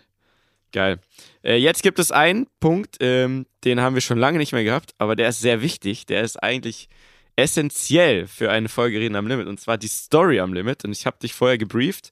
[0.74, 1.00] Geil.
[1.44, 4.94] Äh, jetzt gibt es einen Punkt, ähm, den haben wir schon lange nicht mehr gehabt,
[4.98, 6.06] aber der ist sehr wichtig.
[6.08, 6.90] Der ist eigentlich
[7.36, 10.84] essentiell für eine Folge Reden am Limit und zwar die Story am Limit.
[10.84, 12.12] Und ich habe dich vorher gebrieft.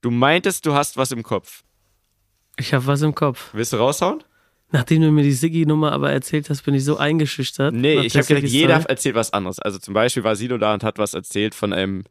[0.00, 1.64] Du meintest, du hast was im Kopf.
[2.58, 3.50] Ich habe was im Kopf.
[3.52, 4.22] Willst du raushauen?
[4.72, 7.74] Nachdem du mir die Siggi-Nummer aber erzählt hast, bin ich so eingeschüchtert.
[7.74, 9.58] Nee, ich habe gedacht, jeder erzählt was anderes.
[9.58, 12.04] Also zum Beispiel war Sido da und hat was erzählt von einem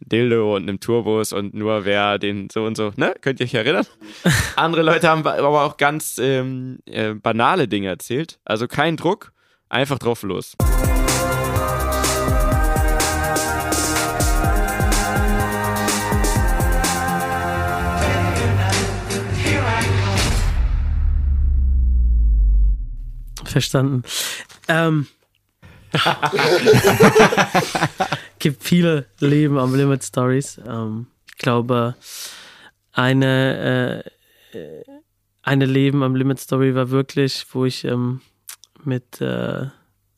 [0.00, 3.14] Dildo und einem Tourbus und nur wer den so und so, ne?
[3.20, 3.86] Könnt ihr euch erinnern?
[4.56, 8.38] Andere Leute haben aber auch ganz ähm, äh, banale Dinge erzählt.
[8.44, 9.32] Also kein Druck,
[9.68, 10.56] einfach drauf los.
[23.50, 24.02] Verstanden.
[24.68, 25.06] Ähm,
[28.38, 30.60] gibt viele Leben am Limit Stories.
[30.66, 31.96] Ähm, ich glaube,
[32.92, 34.04] eine,
[34.52, 34.82] äh,
[35.42, 38.20] eine Leben am Limit Story war wirklich, wo ich ähm,
[38.84, 39.66] mit, äh,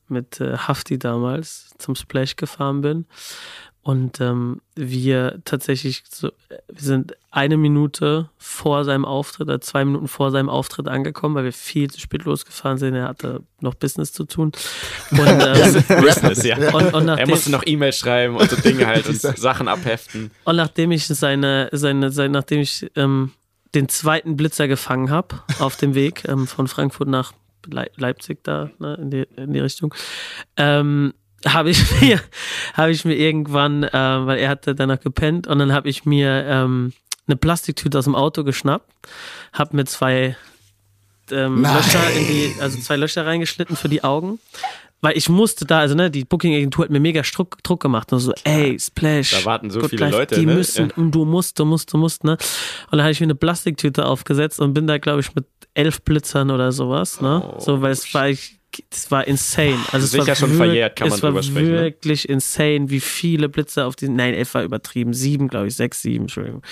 [0.09, 3.07] mit äh, Hafti damals zum Splash gefahren bin.
[3.85, 10.07] Und ähm, wir tatsächlich so, wir sind eine Minute vor seinem Auftritt, oder zwei Minuten
[10.07, 12.95] vor seinem Auftritt angekommen, weil wir viel zu spät losgefahren sind.
[12.95, 14.53] Er hatte noch Business zu tun.
[15.11, 16.57] Und, ähm, Business, ja.
[16.73, 20.31] und, und, Er nachdem, musste noch E-Mails schreiben und so Dinge halt und Sachen abheften.
[20.45, 23.33] und nachdem ich seine, seine, seine nachdem ich ähm,
[23.75, 27.33] den zweiten Blitzer gefangen habe auf dem Weg ähm, von Frankfurt nach
[27.67, 29.93] Lei- Leipzig da ne, in, die, in die Richtung,
[30.57, 31.15] ähm,
[31.47, 32.21] habe ich mir
[32.75, 36.45] habe ich mir irgendwann, äh, weil er hatte danach gepennt und dann habe ich mir
[36.47, 36.93] ähm,
[37.27, 38.91] eine Plastiktüte aus dem Auto geschnappt,
[39.53, 40.37] habe mir zwei
[41.31, 41.63] ähm.
[41.63, 44.39] Löcher in die, also zwei Löcher reingeschnitten für die Augen
[45.03, 48.21] weil ich musste da, also ne, die Booking-Agentur hat mir mega Druck, Druck gemacht und
[48.21, 49.33] so, ey, Splash.
[49.33, 50.55] Da warten so Good viele Life, Leute, Die ne?
[50.55, 51.05] müssen, Ja.
[51.05, 52.33] du musst, du musst, du musst, ne.
[52.33, 56.03] Und dann habe ich mir eine Plastiktüte aufgesetzt und bin da, glaube ich, mit elf
[56.03, 57.43] Blitzern oder sowas, ne.
[57.45, 59.79] Oh, so, weil es war, ich, es war insane.
[59.93, 61.81] Also es Sicher war schon verjährt, kann man es war drüber sprechen, ne?
[61.81, 66.03] wirklich insane, wie viele Blitzer auf diesen, nein, elf war übertrieben, sieben, glaube ich, sechs,
[66.03, 66.63] sieben, Entschuldigung.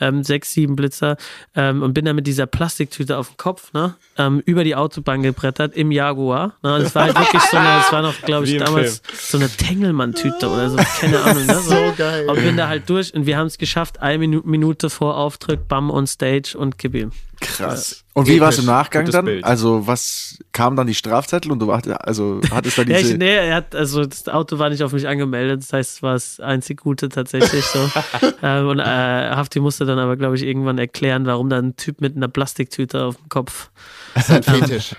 [0.00, 1.16] Ähm, sechs, sieben Blitzer
[1.54, 5.22] ähm, und bin dann mit dieser Plastiktüte auf dem Kopf, ne, ähm, über die Autobahn
[5.22, 6.56] gebrettert im Jaguar.
[6.62, 9.48] Ne, das war halt wirklich so eine, das war noch, glaube ich, damals so eine
[9.48, 11.46] Tengelmann-Tüte oder so, keine Ahnung.
[11.46, 11.83] Ne, so.
[11.96, 12.28] Geil.
[12.28, 15.68] Und bin da halt durch und wir haben es geschafft, eine Minu Minute vor Auftritt,
[15.68, 17.12] bam on stage und ihm.
[17.40, 18.04] Krass.
[18.14, 19.24] Und wie war es im Nachgang dann?
[19.24, 19.44] Bild.
[19.44, 23.18] Also was kam dann die Strafzettel und du war, also hattest da Ja, diese ich,
[23.18, 26.12] nee, er hat, also das Auto war nicht auf mich angemeldet, das heißt, es war
[26.14, 27.90] das einzig Gute tatsächlich so.
[28.42, 32.00] ähm, und äh, Hafti musste dann aber, glaube ich, irgendwann erklären, warum da ein Typ
[32.00, 33.70] mit einer Plastiktüte auf dem Kopf
[34.14, 34.94] Fetisch.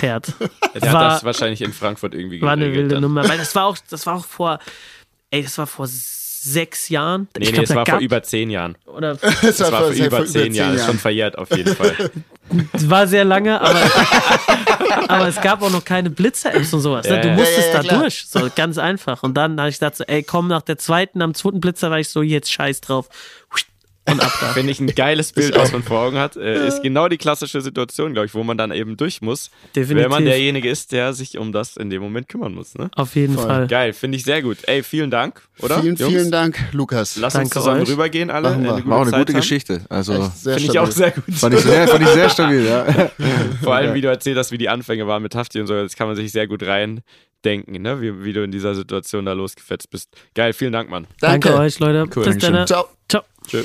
[0.00, 0.34] fährt.
[0.74, 3.02] Der War- hat das wahrscheinlich in Frankfurt irgendwie War eine wilde dann.
[3.02, 3.28] Nummer.
[3.28, 4.58] Weil das war auch, das war auch vor,
[5.30, 5.86] ey, das war vor
[6.42, 7.28] sechs Jahren.
[7.36, 8.76] Nee, ich nee, glaub, es war vor über zehn Jahren.
[8.86, 10.74] oder Das Das war vor über zehn Jahren.
[10.74, 12.10] Ist schon verjährt auf jeden Fall.
[12.72, 13.80] Es war sehr lange, aber,
[15.08, 17.06] aber es gab auch noch keine Blitzer-Apps und sowas.
[17.06, 17.20] Ja, ne?
[17.20, 17.34] Du ja.
[17.34, 18.26] musstest Ja, ja, ja, da durch.
[18.28, 19.22] So, ganz einfach.
[19.22, 21.98] Und dann habe ich gedacht, so, ey, komm, nach der zweiten, am zweiten Blitzer war
[21.98, 23.08] ich so, jetzt scheiß drauf.
[24.10, 24.54] Und ab da.
[24.56, 27.60] Wenn ich ein geiles Bild, was man vor Augen hat, äh, ist genau die klassische
[27.60, 30.04] Situation, glaube ich, wo man dann eben durch muss, Definitiv.
[30.04, 32.74] wenn man derjenige ist, der sich um das in dem Moment kümmern muss.
[32.74, 32.90] Ne?
[32.96, 33.46] Auf jeden Voll.
[33.46, 33.66] Fall.
[33.66, 34.58] Geil, finde ich sehr gut.
[34.64, 35.80] Ey, vielen Dank, oder?
[35.80, 36.12] Vielen, Jungs?
[36.12, 37.16] vielen Dank, Lukas.
[37.16, 37.88] Lass uns Danke zusammen euch.
[37.88, 38.50] rübergehen, alle.
[38.50, 38.74] Machen wir.
[38.74, 39.40] Eine war auch eine Zeit gute haben.
[39.40, 39.84] Geschichte.
[39.88, 41.24] Also Finde ich auch sehr gut.
[41.34, 42.86] fand ich, sehr, fand ich sehr stabil, ja.
[43.62, 45.96] Vor allem, wie du erzählt hast, wie die Anfänge waren mit Hafti und so, das
[45.96, 48.00] kann man sich sehr gut reindenken, ne?
[48.00, 50.10] wie, wie du in dieser Situation da losgefetzt bist.
[50.34, 51.06] Geil, vielen Dank, Mann.
[51.20, 51.62] Danke, Danke.
[51.62, 52.06] euch, Leute.
[52.14, 52.24] Cool.
[52.24, 52.66] Bis dann.
[52.66, 52.86] Ciao.
[53.08, 53.22] Ciao.
[53.46, 53.64] Tschö.